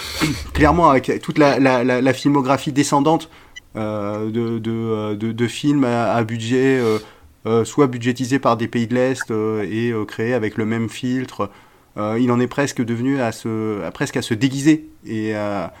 [0.52, 3.30] clairement, avec toute la, filmographie descendante
[3.76, 6.98] euh, de, de, euh, de- films à, budget, euh,
[7.46, 10.88] euh, soit budgétisés par des pays de l'Est euh, et euh, créés avec le même
[10.88, 11.50] filtre.
[11.96, 15.72] Euh, il en est presque devenu à se, à, presque à se déguiser et à,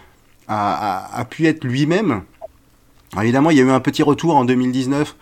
[0.48, 2.22] à, pu être lui-même.
[3.20, 5.16] Évidemment, il y a eu un petit retour en 2019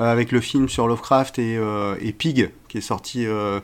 [0.00, 3.60] euh, avec le film sur Lovecraft et, euh, et Pig qui est sorti euh,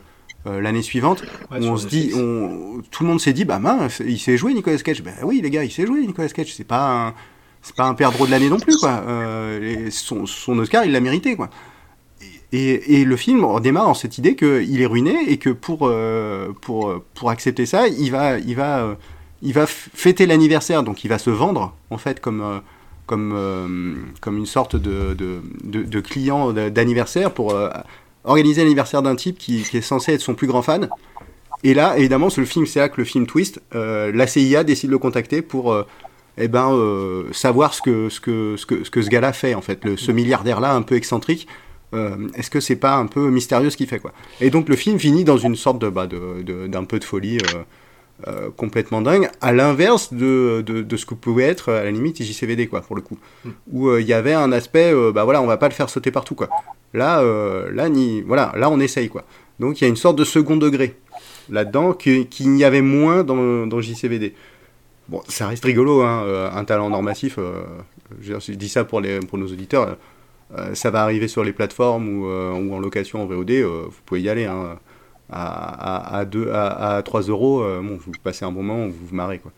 [0.47, 1.23] euh, l'année suivante.
[1.51, 4.19] Ouais, où sur on se dit, on- tout le monde s'est dit, bah mince, il
[4.19, 5.01] sait jouer Nicolas Cage.
[5.03, 6.53] Ben oui, les gars, il sait jouer Nicolas Cage.
[6.53, 7.13] C'est pas un,
[7.61, 9.03] c'est pas un perdreau de l'année non plus, quoi.
[9.07, 11.49] Euh, son, son Oscar, il l'a mérité, quoi.
[12.51, 16.53] Et, et le film démarre en cette idée qu'il est ruiné et que pour, euh,
[16.61, 18.95] pour, pour accepter ça, il va, il va,
[19.41, 22.61] il va fêter l'anniversaire, donc il va se vendre en fait comme,
[23.07, 27.69] comme, euh, comme une sorte de, de, de- de client d'anniversaire pour euh,
[28.25, 30.89] organiser l'anniversaire d'un type qui, est censé être son plus grand fan.
[31.63, 33.61] Et là, évidemment, c'est le film, que le film twist.
[33.73, 35.83] euh, la CIA décide de le contacter pour euh,
[36.37, 39.55] eh ben, euh, savoir ce que, ce, que, ce, que, ce que ce gars-là fait,
[39.55, 39.83] en fait.
[39.85, 41.47] Le, ce milliardaire-là, un peu excentrique,
[42.33, 44.11] est-ce que c'est pas un peu mystérieux ce qu'il fait, quoi?
[44.41, 47.05] Et donc, le film finit dans une sorte de, bah, de, de- d'un peu de
[47.05, 47.37] folie
[48.27, 52.23] euh, complètement dingue, à l'inverse de, de, de ce que pouvait être, à la limite,
[52.23, 53.17] JCVD, quoi, pour le coup.
[53.71, 55.89] Où euh, il y avait un aspect, euh, bah voilà, on va pas le faire
[55.89, 56.47] sauter partout, quoi.
[56.93, 59.25] Là, euh, là, ni, voilà, là, on essaye, quoi.
[59.59, 60.95] Donc, il y a une sorte de second degré
[61.49, 64.33] là-dedans qu'il n'y avait moins dans, dans JCVD.
[65.09, 67.37] Bon, ça reste rigolo, hein, un talent normatif.
[68.21, 69.97] je, dis ça pour, les, pour nos auditeurs.
[70.73, 73.51] ça va arriver sur les plateformes ou, ou en location en VOD.
[73.51, 74.45] vous pouvez y aller.
[74.45, 74.79] hein,
[75.29, 78.87] à, à, à, deux- à, à 3 euros, euh, bon, vous passez un bon moment,
[78.87, 79.39] vous vous marrez.
[79.39, 79.51] Quoi.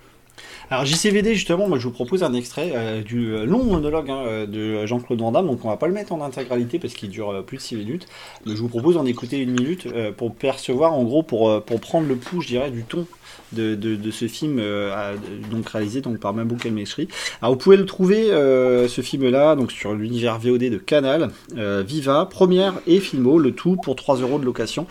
[0.69, 4.45] Alors JCVD justement, moi je vous propose un extrait euh, du euh, long monologue hein,
[4.45, 7.43] de Jean-Claude Van Damme, donc on va pas le mettre en intégralité parce qu'il dure
[7.45, 8.07] plus de 6 minutes,
[8.45, 9.87] mais je vous propose d'en écouter une minute
[10.17, 13.07] pour percevoir en gros, pour, pour prendre le pouls je dirais du ton
[13.53, 15.15] de, ce film euh,
[15.51, 17.07] donc réalisé donc, par Mabou Elmeshri.
[17.41, 21.29] Alors vous pouvez le trouver euh, ce film là donc sur l'univers VOD de Canal,
[21.57, 24.87] euh, Viva, première et Filmo, le tout pour 3 euros de location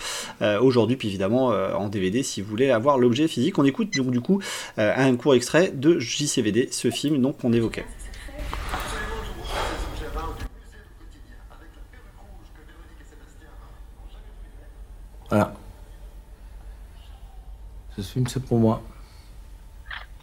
[0.60, 3.58] aujourd'hui, puis évidemment en DVD si vous voulez avoir l'objet physique.
[3.58, 4.40] On écoute donc du coup
[4.76, 7.84] un court extrait de JCVD, ce film donc qu'on évoquait.
[15.28, 15.52] Voilà.
[17.96, 18.82] Ce film, c'est pour moi.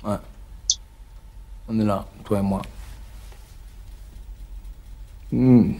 [0.03, 0.17] Ouais.
[1.67, 2.61] On est là, toi et moi.
[5.31, 5.73] Hmm.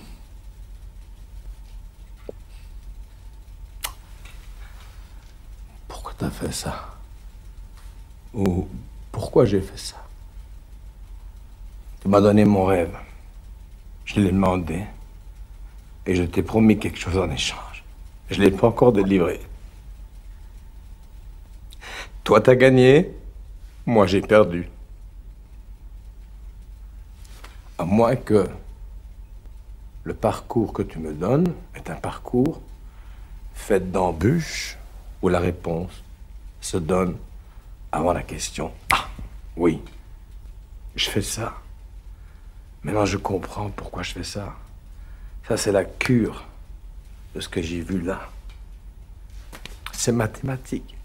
[5.88, 6.96] Pourquoi t'as fait ça?
[8.34, 8.68] Ou
[9.12, 10.04] pourquoi j'ai fait ça?
[12.02, 12.98] Tu m'as donné mon rêve.
[14.06, 14.84] Je l'ai demandé.
[16.08, 17.84] Et je t'ai promis quelque chose en échange.
[18.32, 19.40] Je l'ai pas encore délivré.
[22.24, 23.14] Toi, t'as gagné.
[23.86, 24.70] Moi, j'ai perdu.
[27.78, 28.48] À moins que
[30.06, 32.62] le parcours que tu me donnes est un parcours
[33.54, 34.78] fait d'embûches
[35.22, 36.02] où la réponse
[36.62, 37.18] se donne
[37.92, 38.72] avant la question.
[38.94, 39.10] Ah,
[39.58, 39.82] oui,
[40.96, 41.56] je fais ça.
[42.84, 44.56] Maintenant, je comprends pourquoi je fais ça.
[45.46, 46.46] Ça, c'est la cure
[47.36, 48.30] de ce que j'ai vu là.
[49.92, 50.96] C'est mathématique.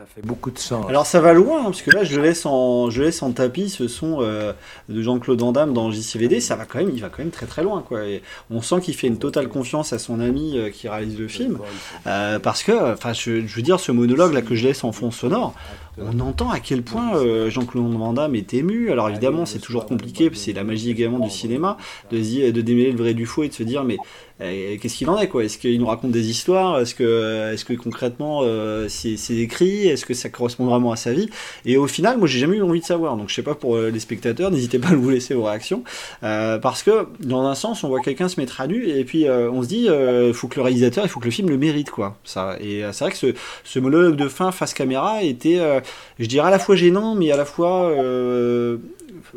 [0.00, 0.86] Ça fait beaucoup de sens.
[0.88, 3.68] Alors ça va loin, hein, parce que là je laisse en, je laisse en tapis
[3.68, 4.54] ce son euh,
[4.88, 7.44] de Jean-Claude Van Damme dans JCVD, ça va quand même, il va quand même très
[7.44, 8.06] très loin quoi.
[8.06, 11.28] Et on sent qu'il fait une totale confiance à son ami euh, qui réalise le
[11.28, 11.58] film,
[12.06, 14.92] euh, parce que, enfin, je, je veux dire, ce monologue là que je laisse en
[14.92, 15.52] fond sonore,
[16.00, 18.90] on entend à quel point euh, Jean-Claude Van Damme est ému.
[18.90, 21.76] Alors évidemment, c'est toujours compliqué, c'est la magie également du cinéma,
[22.10, 23.98] de, se dire- de démêler le vrai du faux et de se dire, mais
[24.40, 25.44] euh, qu'est-ce qu'il en est quoi?
[25.44, 26.80] Est-ce qu'il nous raconte des histoires?
[26.80, 29.86] Est-ce que, est-ce que concrètement euh, c'est c'est écrit?
[29.86, 31.28] Est-ce que ça correspond vraiment à sa vie?
[31.66, 33.16] Et au final, moi j'ai jamais eu envie de savoir.
[33.18, 35.84] Donc je sais pas pour euh, les spectateurs, n'hésitez pas à nous laisser vos réactions,
[36.22, 39.28] Euh, parce que dans un sens, on voit quelqu'un se mettre à nu et puis
[39.28, 41.58] euh, on se dit, il faut que le réalisateur, il faut que le film le
[41.58, 42.16] mérite quoi.
[42.24, 42.56] Ça.
[42.60, 43.34] Et euh, c'est vrai que ce,
[43.64, 45.80] ce monologue de fin face caméra était, euh,
[46.20, 48.76] je dirais à la fois gênant, mais à la fois, euh,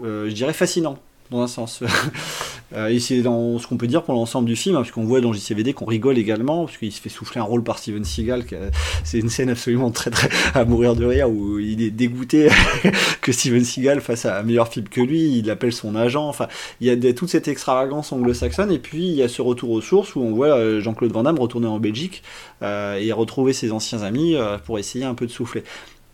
[0.04, 1.00] euh, je dirais fascinant
[1.32, 1.82] dans un sens.
[2.76, 5.04] Euh, et c'est dans ce qu'on peut dire pour l'ensemble du film, hein, parce qu'on
[5.04, 8.04] voit dans JCVD qu'on rigole également, parce qu'il se fait souffler un rôle par Steven
[8.04, 8.46] Seagal.
[9.04, 12.50] C'est une scène absolument très très à mourir de rire où il est dégoûté
[13.22, 15.38] que Steven Seagal fasse un meilleur film que lui.
[15.38, 16.28] Il appelle son agent.
[16.28, 16.48] Enfin,
[16.82, 19.82] il y a toute cette extravagance anglo-saxonne, et puis il y a ce retour aux
[19.82, 22.24] sources où on voit Jean-Claude Van Damme retourner en Belgique
[22.64, 24.36] et retrouver ses anciens amis
[24.66, 25.64] pour essayer un peu de souffler.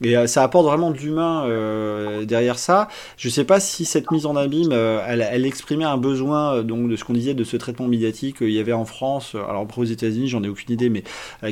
[0.02, 2.88] Et euh, ça apporte vraiment de l'humain euh, derrière ça.
[3.18, 6.64] Je sais pas si cette mise en abîme, euh, elle, elle exprimait un besoin euh,
[6.64, 9.36] donc de ce qu'on disait de ce traitement médiatique qu'il y avait en France.
[9.36, 11.04] Alors après aux États-Unis, j'en ai aucune idée, mais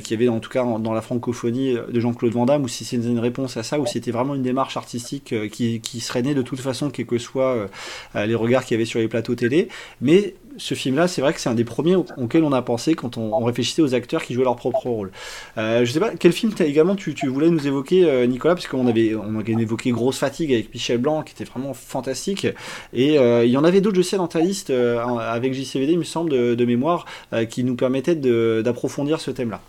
[0.01, 2.85] qu'il y avait en tout cas dans la francophonie de Jean-Claude Van Damme, ou si
[2.85, 6.33] c'est une réponse à ça, ou c'était vraiment une démarche artistique qui, qui serait née
[6.33, 7.67] de toute façon, quels que soient
[8.15, 9.69] les regards qu'il y avait sur les plateaux télé.
[10.01, 12.95] Mais ce film-là, c'est vrai que c'est un des premiers au- auxquels on a pensé
[12.95, 15.11] quand on, réfléchissait aux acteurs qui jouaient leur propre rôle.
[15.57, 18.67] Euh, je sais pas, quel film t'as également tu, voulais nous évoquer, euh, Nicolas, parce
[18.67, 22.47] qu'on avait, on avait évoqué Grosse Fatigue avec Michel Blanc, qui était vraiment fantastique.
[22.93, 25.93] Et euh, il y en avait d'autres, je sais, dans ta liste, euh, avec JCVD,
[25.93, 27.05] il me semble, de, mémoire,
[27.49, 29.61] qui nous permettaient d'approfondir ce thème-là.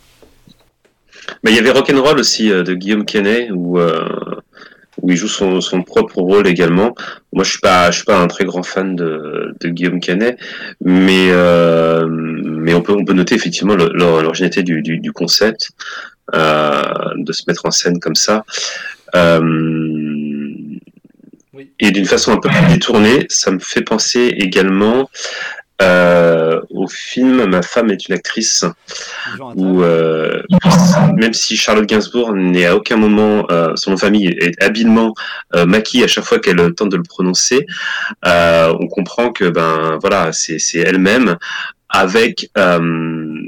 [1.45, 3.79] Il y avait Rock'n'Roll aussi de Guillaume Canet où
[5.03, 6.95] où il joue son, son propre rôle également.
[7.33, 10.39] Moi, je suis pas je suis pas un très grand fan de, de Guillaume Canet,
[10.85, 15.71] mais euh, mais on peut on peut noter effectivement l'originalité du, du, du concept
[16.35, 16.83] euh,
[17.17, 18.45] de se mettre en scène comme ça.
[19.15, 19.41] Euh,
[21.81, 25.11] Et d'une façon un peu plus détournée, ça me fait penser également
[25.81, 28.65] euh, au film Ma femme est une actrice,
[29.55, 30.43] où euh,
[31.15, 35.15] même si Charlotte Gainsbourg n'est à aucun moment, euh, son nom de famille est habilement
[35.55, 37.67] euh, maquillé à chaque fois qu'elle tente de le prononcer,
[38.27, 41.37] euh, on comprend que ben voilà, c'est elle-même
[41.91, 42.79] avec euh,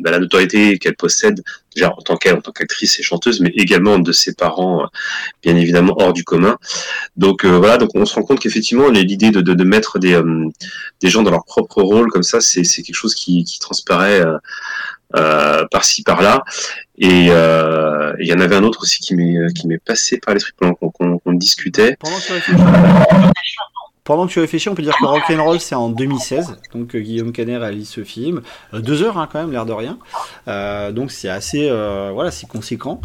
[0.03, 1.43] ben, la notoriété qu'elle possède
[1.75, 4.87] déjà en tant qu'elle, en tant qu'actrice et chanteuse, mais également de ses parents, euh,
[5.43, 6.57] bien évidemment hors du commun.
[7.17, 10.15] Donc euh, voilà, donc on se rend compte qu'effectivement l'idée de, de, de mettre des,
[10.15, 10.49] euh,
[11.03, 14.21] des gens dans leur propre rôle comme ça, c'est c'est quelque chose qui, qui transparaît
[14.25, 14.39] euh,
[15.17, 16.43] euh, par-ci par-là.
[16.99, 20.53] Et il y en avait un autre aussi qui m'est qui m'est passé par l'esprit
[20.57, 21.97] pendant qu'on qu'on- qu'on discutait.
[24.11, 27.31] Pendant que tu réfléchis, on peut dire que Rock'n'Roll c'est en 2016, donc euh, Guillaume
[27.31, 28.41] Canet réalise ce film,
[28.75, 29.99] Euh, deux heures hein, quand même, l'air de rien,
[30.49, 31.71] Euh, donc c'est assez,
[32.13, 33.01] voilà, c'est conséquent.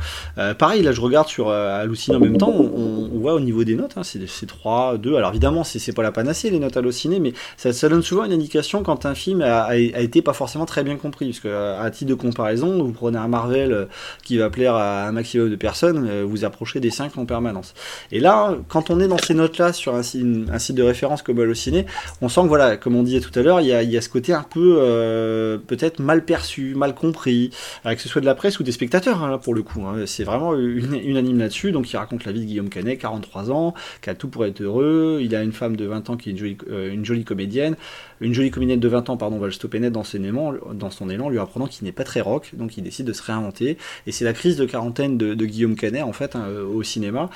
[0.58, 3.76] Pareil, là je regarde sur Halluciné en même temps, on, on voit au niveau des
[3.76, 6.76] notes, hein, c'est c'est 3, 2, alors évidemment c'est c'est pas la panacée les notes
[6.76, 10.24] Halluciné, mais ça, ça donne souvent une indication quand un film a, a- a été
[10.24, 11.50] pas forcément très bien compris, parce que
[11.80, 13.88] à titre de comparaison, vous prenez un Marvel
[14.24, 17.76] qui va plaire à un maximum de personnes, vous approchez des 5 en permanence.
[18.12, 21.40] Et là, quand on est dans ces notes-là sur un, un site de référence comme
[21.40, 21.86] Allociné,
[22.22, 24.34] on sent que voilà, comme on disait tout à l'heure, il y a, ce côté
[24.34, 27.50] un peu euh, peut-être mal perçu, mal compris,
[27.86, 29.82] euh, que ce soit de la presse ou des spectateurs hein, pour le coup.
[29.86, 30.04] hein.
[30.06, 31.72] C'est vraiment une- unanime là-dessus.
[31.72, 34.62] Donc il raconte la vie de Guillaume Canet, 43 ans, qui a tout pour être
[34.62, 35.20] heureux.
[35.22, 37.76] Il a une femme de 20 ans qui est une jolie, euh, une jolie comédienne.
[38.22, 41.40] Une jolie comédienne de 20 ans, pardon, va le stopper net dans son élan, lui
[41.40, 43.78] apprenant qu'il n'est pas très rock, donc il décide de se réinventer.
[44.08, 47.30] Et c'est la crise de quarantaine de, Guillaume Canet, en fait, hein, au cinéma.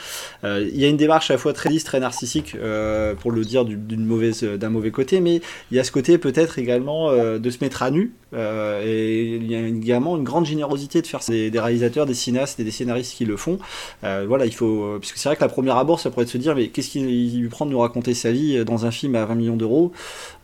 [0.44, 3.32] Euh, il y a une démarche à la fois très lisse, très narcissique, euh, pour
[3.32, 7.50] le dire d'un mauvais côté, mais il y a ce côté peut-être également euh, de
[7.50, 8.14] se mettre à nu.
[8.34, 12.14] Euh, et il y a également une grande générosité de faire des, des réalisateurs, des
[12.14, 13.60] cinéastes et des scénaristes qui le font.
[14.04, 16.24] Euh, voilà, il faut, euh, parce que c'est vrai que la première abord, ça pourrait
[16.24, 18.92] être se dire, mais qu'est-ce qu'il lui prend de nous raconter sa vie dans un
[18.92, 19.92] film à 20 millions d'euros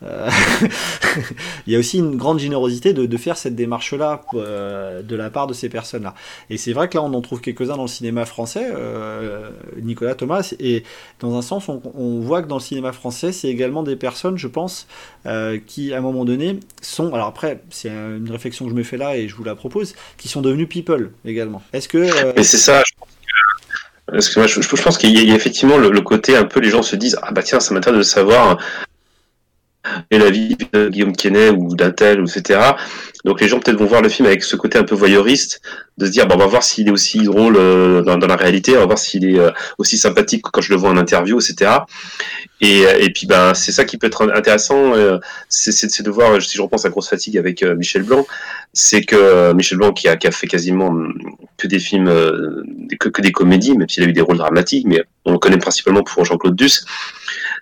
[1.66, 5.54] Il y a aussi une grande générosité de, faire cette démarche-là de la part de
[5.54, 6.14] ces personnes-là.
[6.50, 8.66] Et c'est vrai que là, on en trouve quelques-uns dans le cinéma français,
[9.80, 10.82] Nicolas Thomas, et
[11.20, 14.36] dans un sens, on, on voit que dans le cinéma français, c'est également des personnes,
[14.36, 14.86] je pense,
[15.66, 17.14] qui, à un moment donné, sont.
[17.14, 19.94] Alors après, c'est une réflexion que je me fais là et je vous la propose,
[20.16, 21.62] qui sont devenus people également.
[21.72, 21.98] Est-ce que.
[21.98, 22.82] euh, Mais c'est ça.
[24.08, 26.82] Je pense que, je, pense qu'il y, a- effectivement le, côté un peu les gens
[26.82, 28.58] se disent ah bah tiens ça m'intéresse de savoir
[30.12, 32.60] et la vie de Guillaume Quesnay ou d'un tel, etc.
[33.26, 35.60] Donc les gens peut-être vont voir le film avec ce côté un peu voyeuriste,
[35.98, 38.76] de se dire, bon, on va voir s'il est aussi drôle euh, dans, la réalité,
[38.76, 41.40] on va voir s'il est euh, aussi sympathique que quand je le vois en interview,
[41.40, 41.72] etc.
[42.60, 44.92] Et, euh, et puis ben c'est ça qui peut être intéressant,
[45.48, 48.24] c'est de voir, si je repense à Grosse Fatigue avec Michel Blanc,
[48.72, 51.12] c'est que Michel Blanc qui a, fait quasiment hum,
[51.56, 52.10] que des films,
[53.00, 55.58] que, que des comédies, même s'il a eu des rôles dramatiques, mais on le connaît
[55.58, 56.84] principalement pour Jean-Claude Duss,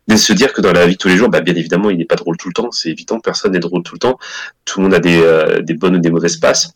[0.06, 1.96] de se dire que dans la vie de tous les jours, bah, bien évidemment, il
[1.96, 4.18] n'est pas drôle tout le temps, c'est évident, personne n'est drôle tout le temps,
[4.64, 5.18] tout le monde a des,
[5.62, 6.72] des bonnes ou des mauvaises passes.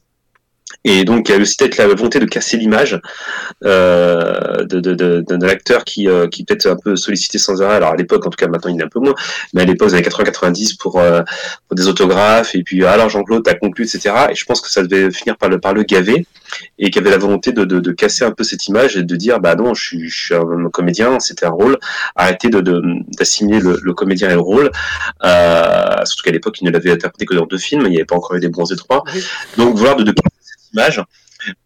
[0.85, 3.01] Et donc, il y a aussi peut-être la volonté de casser l'image
[3.65, 7.77] euh, de, de, de, de l'acteur qui, euh, qui peut-être un peu sollicité sans arrêt.
[7.77, 9.15] Alors, à l'époque, en tout cas, maintenant, il est un peu moins,
[9.55, 11.23] mais à l'époque, des années 80-90 pour, euh,
[11.67, 14.15] pour des autographes, et puis, alors, Jean-Claude, t'as conclu, etc.
[14.31, 16.27] Et je pense que ça devait finir par le, par le gaver,
[16.79, 19.03] et qu'il y avait la volonté de, de, de casser un peu cette image et
[19.03, 21.79] de dire, bah non, je suis, je suis un comédien, c'était un rôle,
[22.17, 22.83] arrêtez de, de,
[23.17, 24.71] d'assimiler le, le comédien et le rôle,
[25.25, 28.05] euh, surtout qu'à l'époque, il ne l'avait interprété que dans deux films, il n'y avait
[28.05, 29.03] pas encore eu des bons étroits.
[29.57, 30.13] Donc, vouloir de, de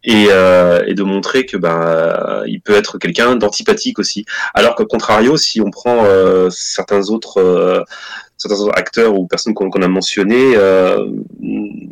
[0.07, 4.25] euh, et de montrer que euh, il peut être quelqu'un d'antipathique aussi.
[4.53, 7.83] Alors que contrario, si on prend euh, certains autres euh,
[8.37, 10.55] certains autres acteurs ou personnes qu'on a mentionnées,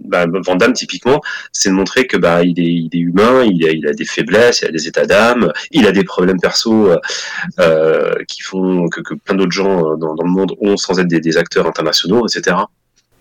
[0.06, 1.22] bah, Van Damme typiquement,
[1.54, 4.68] c'est de montrer que bah il est, il est humain, il a, des faiblesses, il
[4.68, 6.90] a des états d'âme, il a des problèmes perso
[8.28, 12.28] qui font que, plein d'autres gens dans, le monde ont sans être des acteurs internationaux,
[12.28, 12.58] etc.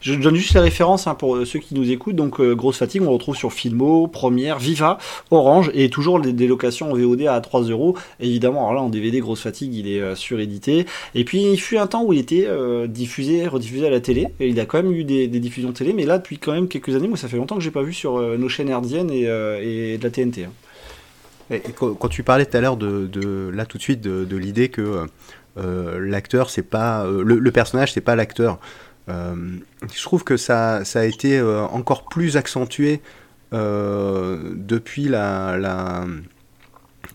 [0.00, 2.16] Je donne juste les références hein, pour ceux qui nous écoutent.
[2.16, 4.98] Donc, euh, Grosse Fatigue, on retrouve sur Filmo, Première, Viva,
[5.30, 7.96] Orange et toujours des, locations en VOD à 3 euros.
[8.18, 10.86] Évidemment, alors là, en DVD, Grosse Fatigue, il est euh, surédité.
[11.14, 14.28] Et puis, il fut un temps où il était euh, diffusé, rediffusé à la télé.
[14.40, 15.92] Il a quand même eu des, des diffusions télé.
[15.92, 17.92] Mais là, depuis quand même quelques années, moi, ça fait longtemps que j'ai pas vu
[17.92, 20.44] sur euh, nos chaînes herdiennes et, euh, de la TNT.
[20.44, 20.52] hein.
[21.50, 25.06] Et quand, tu parlais tout à l'heure de, là tout de suite de, l'idée que
[25.58, 30.36] euh, l'acteur c'est pas euh, le, le personnage c'est pas l'acteur, euh, je trouve que
[30.36, 33.00] ça, ça a été euh, encore plus accentué
[33.52, 36.04] euh, depuis la,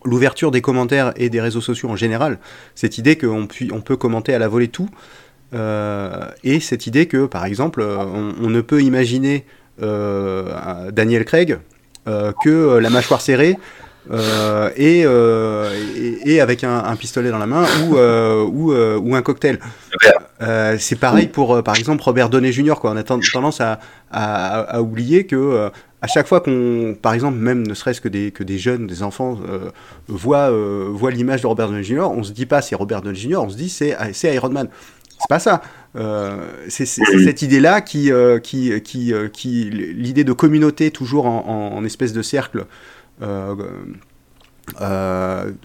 [0.03, 2.39] l'ouverture des commentaires et des réseaux sociaux en général.
[2.75, 4.89] Cette idée qu'on on peut commenter à la volée tout.
[5.53, 9.45] euh, et cette idée que, par exemple, euh, on, ne peut imaginer
[9.81, 11.59] euh, Daniel Craig
[12.07, 13.57] euh, que euh, la mâchoire serrée
[14.11, 15.71] euh, et, euh,
[16.25, 19.59] et, avec un, pistolet dans la main ou, euh, ou, euh, ou un cocktail.
[20.41, 22.73] Euh, c'est pareil pour, euh, par exemple, Robert Downey Jr.
[22.81, 22.91] Quoi.
[22.91, 25.69] On a ten- tendance à, oublier que euh,
[26.01, 29.01] à chaque fois qu'on, par exemple, même ne serait-ce que des, que des jeunes, des
[29.01, 29.39] enfants
[30.07, 30.51] voient,
[30.91, 33.49] voient l'image de Robert Downey Jr., on se dit pas c'est Robert Downey Jr., on
[33.49, 34.67] se dit c'est c'est Iron Man.
[35.17, 35.61] C'est pas ça.
[36.67, 38.11] C'est cette idée-là qui,
[38.43, 42.65] qui, qui, qui l'idée de communauté toujours en, en- en espèce de cercle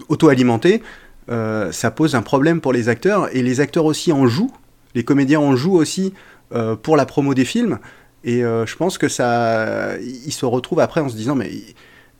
[0.09, 0.81] auto-alimenté,
[1.27, 4.51] ça pose un problème pour les acteurs et les acteurs aussi en jouent,
[4.95, 6.13] les comédiens en jouent aussi
[6.53, 7.79] euh, pour la promo des films
[8.23, 11.51] et euh, je pense que ça, ils se retrouvent après en se disant mais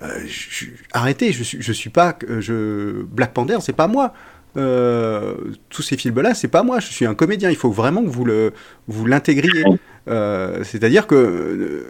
[0.01, 0.26] euh,
[0.93, 4.13] arrêtez, je suis, je suis pas, je Black Panther, c'est pas moi.
[4.58, 5.36] Euh,
[5.70, 6.80] tous ces films-là, c'est pas moi.
[6.80, 7.49] Je suis un comédien.
[7.49, 8.54] Il faut vraiment que vous le,
[8.88, 9.64] vous l'intégriez.
[10.08, 11.86] Euh, C'est-à-dire que euh,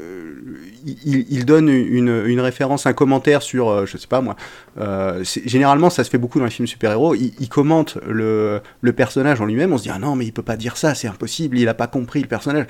[1.06, 4.36] il, donne une, une référence, un commentaire sur, je sais pas moi.
[5.24, 7.16] généralement, ça se fait beaucoup dans les films super-héros.
[7.16, 9.74] Il, commente le, le personnage en lui-même.
[9.74, 11.58] On se dit ah non, mais il peut pas dire ça, c'est impossible.
[11.58, 12.66] Il a pas compris le personnage.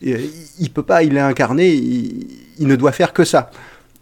[0.00, 1.02] Il, peut pas.
[1.02, 1.72] Il est incarné.
[1.72, 3.50] Il, ne doit faire que ça.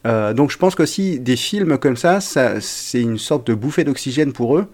[0.04, 4.32] Donc je pense qu'aussi des films comme ça, ça c'est une sorte de bouffée d'oxygène
[4.32, 4.66] pour eux.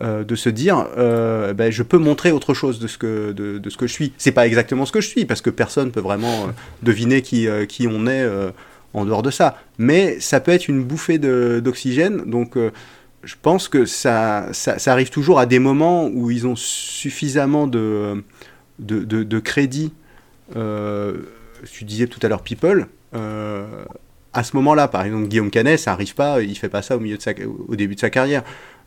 [0.00, 3.58] Euh, de se dire, euh, ben, je peux montrer autre chose de ce que, de,
[3.58, 4.12] de ce que je suis.
[4.18, 7.46] C'est pas exactement ce que je suis, parce que personne peut vraiment euh, deviner qui,
[7.68, 8.28] qui on est
[8.92, 9.56] en dehors de ça.
[9.78, 12.56] Mais ça peut être une bouffée d'oxygène, donc
[13.22, 18.24] je pense que ça, ça, arrive toujours à des moments où ils ont suffisamment de,
[18.80, 19.92] de, de, crédit.
[20.52, 22.88] Tu disais tout à l'heure People.
[23.12, 27.00] à ce moment-là, par exemple, Guillaume Canet, ça arrive pas, il fait pas ça au
[27.00, 27.30] milieu de sa,
[27.68, 28.42] au début de sa carrière.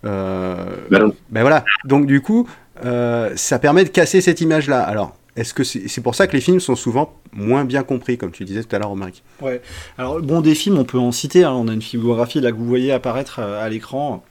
[0.06, 0.56] Euh,
[0.92, 1.66] Ben ben voilà.
[1.86, 2.48] Donc du coup,
[2.86, 4.82] euh, ça permet de casser cette image-là.
[4.82, 8.18] Alors, est-ce que c'est c'est pour ça que les films sont souvent moins bien compris,
[8.18, 9.24] comme tu disais tout à l'heure, Romaric?
[9.42, 9.62] Ouais.
[9.98, 11.44] Alors, bon, des films, on peut en citer.
[11.44, 11.52] hein.
[11.54, 14.24] On a une filmographie là que vous voyez apparaître euh, à l'écran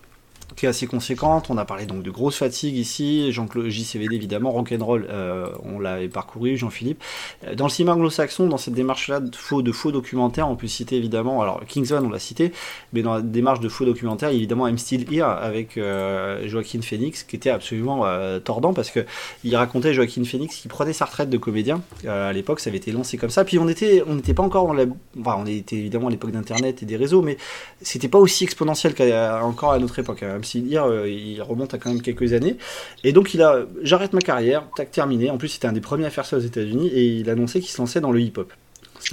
[0.57, 1.50] qui est assez conséquente.
[1.50, 6.09] On a parlé donc de grosse fatigue ici, Jean-Claude JCVD évidemment, Rock'n'Roll, euh, on l'avait
[6.09, 7.02] parcouru, Jean-Philippe.
[7.46, 10.96] Euh, Dans le cinéma anglo-saxon, dans cette démarche-là de faux, de documentaires, on peut citer
[10.96, 12.52] évidemment, alors Kingsman on l'a cité,
[12.92, 17.22] mais dans la démarche de faux documentaires, évidemment I'm Still Here avec euh, Joaquin Phoenix,
[17.22, 19.00] qui était absolument euh, tordant parce que
[19.44, 21.82] il racontait Joaquin Phoenix qui prenait sa retraite de comédien.
[22.07, 23.44] À l'époque, ça avait été lancé comme ça.
[23.44, 24.84] Puis on était, on n'était pas encore dans la,
[25.20, 27.36] enfin, on était évidemment à l'époque d'Internet et des réseaux, mais
[27.82, 30.22] c'était pas aussi exponentiel qu'à encore à notre époque.
[30.22, 32.57] Même si dire, euh, il remonte à quand même quelques années.
[33.05, 35.30] Et donc il a, j'arrête ma carrière, tac terminé.
[35.30, 37.70] En plus, c'était un des premiers à faire ça aux États-Unis et il annonçait qu'il
[37.70, 38.53] se lançait dans le hip-hop.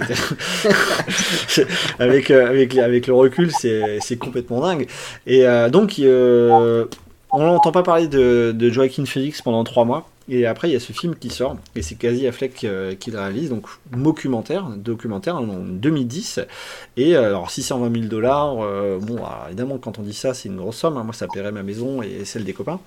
[1.98, 4.86] avec, euh, avec, avec le recul, c'est c'est complètement dingue.
[5.26, 6.86] Et euh, donc, euh,
[7.30, 10.08] on n'entend pas parler de, de Joaquin Phoenix pendant trois mois.
[10.28, 13.10] Et après, il y a ce film qui sort, et c'est quasi Affleck euh, qui
[13.10, 16.40] le réalise, donc documentaire, documentaire en 2010.
[16.96, 19.18] Et euh, alors, 620 000 dollars, euh, bon,
[19.48, 20.96] évidemment, quand on dit ça, c'est une grosse somme.
[20.96, 21.02] hein.
[21.04, 22.80] moi, ça paierait ma maison et celle des copains.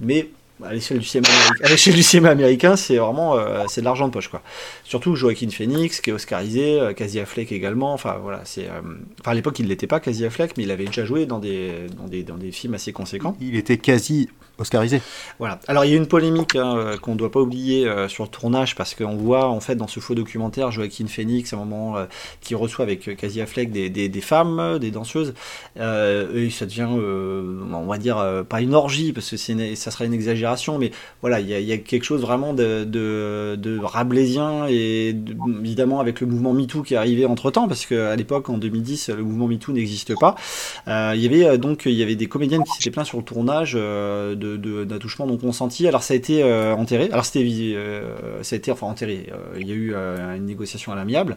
[0.00, 0.30] Mais
[0.64, 3.84] à l'échelle du cinéma américain, à l'échelle du cinéma américain, c'est vraiment euh, c'est de
[3.84, 4.42] l'argent de poche quoi.
[4.84, 7.92] Surtout Joaquin Phoenix qui est oscarisé, euh, Casey Affleck également.
[7.92, 8.80] Enfin voilà, c'est euh,
[9.20, 11.86] enfin à l'époque il l'était pas Casey Affleck, mais il avait déjà joué dans des
[11.96, 13.36] dans des dans des films assez conséquents.
[13.40, 15.00] Il était quasi oscarisé.
[15.38, 15.58] Voilà.
[15.68, 18.30] Alors il y a une polémique hein, qu'on ne doit pas oublier euh, sur le
[18.30, 21.96] tournage parce qu'on voit en fait dans ce faux documentaire Joaquin Phoenix à un moment
[22.40, 25.34] qui reçoit avec Casey Affleck des, des, des femmes, des danseuses.
[25.76, 30.14] Et ça devient, on va dire, pas une orgie parce que c'est ça serait une
[30.14, 30.90] exagération mais
[31.20, 36.26] voilà, il y, a- quelque chose vraiment de, de, rabelaisien et de- évidemment avec le
[36.26, 39.72] mouvement MeToo qui est arrivé entre temps, parce qu'à l'époque, en 2010, le mouvement MeToo
[39.72, 40.34] n'existe pas.
[40.88, 43.18] Euh, il y avait euh, donc il y avait des comédiennes qui s'étaient plaintes sur
[43.18, 45.86] le tournage euh, de, de, d'attouchement non consenti.
[45.86, 47.08] Alors ça a été enterré.
[47.12, 47.40] Alors c'était
[48.42, 49.30] ça a été enfin enterré.
[49.58, 51.36] Il y a eu une négociation à l'amiable.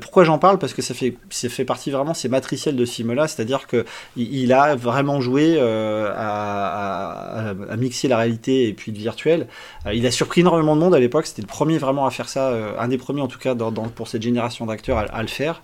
[0.00, 0.58] Pourquoi j'en parle?
[0.58, 3.84] Parce que ça fait ça fait partie vraiment c'est matriciel de film-là, c'est-à-dire que
[4.16, 9.46] il, a vraiment joué à, à mixer la réalité et puis le virtuel.
[9.86, 11.26] Euh, il a surpris énormément de monde à l'époque.
[11.26, 13.54] C'était le premier vraiment à faire ça, euh, un des premiers en tout cas
[13.94, 15.62] pour cette génération d'acteurs à, le faire.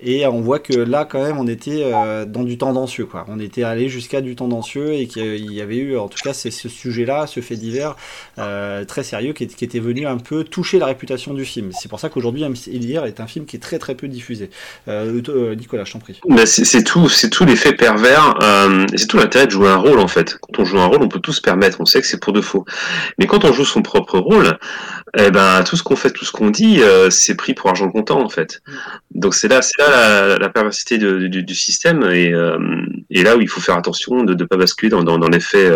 [0.00, 3.24] Et on voit que là, quand même, on était euh, dans du tendancieux, quoi.
[3.28, 6.50] On était allé jusqu'à du tendancieux et qu'il y avait eu, en tout cas, ce
[6.50, 7.96] sujet-là, ce fait divers
[8.36, 11.70] très sérieux qui, était venu un peu toucher la réputation du film.
[11.72, 14.50] C'est pour ça qu'aujourd'hui, MC Elire est un film qui est très très peu diffusé.
[14.86, 16.20] Nicolas, je t'en prie.
[16.44, 18.34] C'est tout, c'est tout l'effet pervers,
[18.94, 20.36] c'est tout l'intérêt de jouer un rôle en fait.
[20.40, 22.32] Quand on joue un rôle, on peut tout se permettre, on sait que c'est pour
[22.32, 22.64] de faux.
[23.18, 24.58] Mais quand on joue son propre rôle,
[25.18, 27.88] eh ben tout ce qu'on fait, tout ce qu'on dit, euh, c'est pris pour argent
[27.90, 28.60] comptant en fait.
[29.14, 32.58] Donc c'est là, c'est là la, la perversité de- du, du système et, euh,
[33.10, 35.66] et là où il faut faire attention de ne pas basculer dans, dans, dans l'effet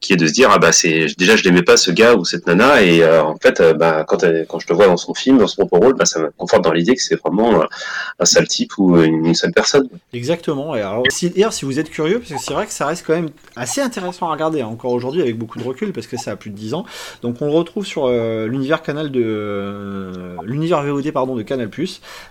[0.00, 2.24] qui est de se dire ah bah c'est déjà je l'aimais pas ce gars ou
[2.24, 4.96] cette nana et euh, en fait euh, bah quand elle- quand je te vois dans
[4.96, 7.60] son film, dans son propre rôle, bah ça me conforte dans l'idée que c'est vraiment
[7.60, 7.64] euh,
[8.18, 9.88] un sale type ou une, une sale personne.
[10.12, 10.74] Exactement.
[10.74, 11.32] Et alors, si,
[11.62, 14.32] vous êtes curieux, parce que c'est vrai que ça reste quand même assez intéressant à
[14.32, 16.74] regarder hein, encore aujourd'hui avec beaucoup de recul, parce que ça a plus de 10
[16.74, 16.84] ans.
[17.22, 21.70] Donc, on le retrouve sur euh, l'univers canal de euh, l'univers VOD pardon de Canal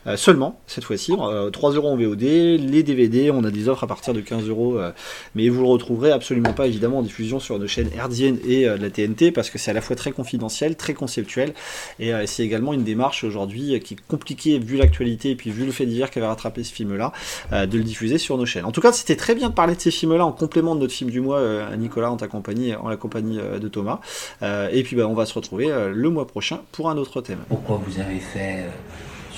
[0.07, 1.13] euh, seulement cette fois-ci.
[1.19, 4.47] Euh, 3 euros en VOD, les DVD, on a des offres à partir de 15
[4.49, 4.91] euros, euh,
[5.35, 8.77] mais vous le retrouverez absolument pas évidemment en diffusion sur nos chaînes hertziennes et euh,
[8.77, 11.53] de la TNT, parce que c'est à la fois très confidentiel, très conceptuel,
[11.99, 15.49] et euh, c'est également une démarche aujourd'hui euh, qui est compliquée vu l'actualité et puis
[15.51, 17.11] vu le fait divers qu'avait rattrapé ce film-là,
[17.53, 18.65] euh, de le diffuser sur nos chaînes.
[18.65, 20.93] En tout cas, c'était très bien de parler de ces films-là en complément de notre
[20.93, 23.99] film du mois, euh, à Nicolas, en ta compagnie, en la compagnie euh, de Thomas.
[24.41, 27.21] Euh, et puis, bah, on va se retrouver euh, le mois prochain pour un autre
[27.21, 27.39] thème.
[27.49, 28.69] Pourquoi vous avez fait euh,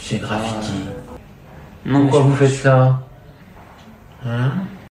[0.02, 0.72] ces graffitis?
[1.86, 3.02] Non, Pourquoi vous faites ça?
[4.26, 4.52] Hein?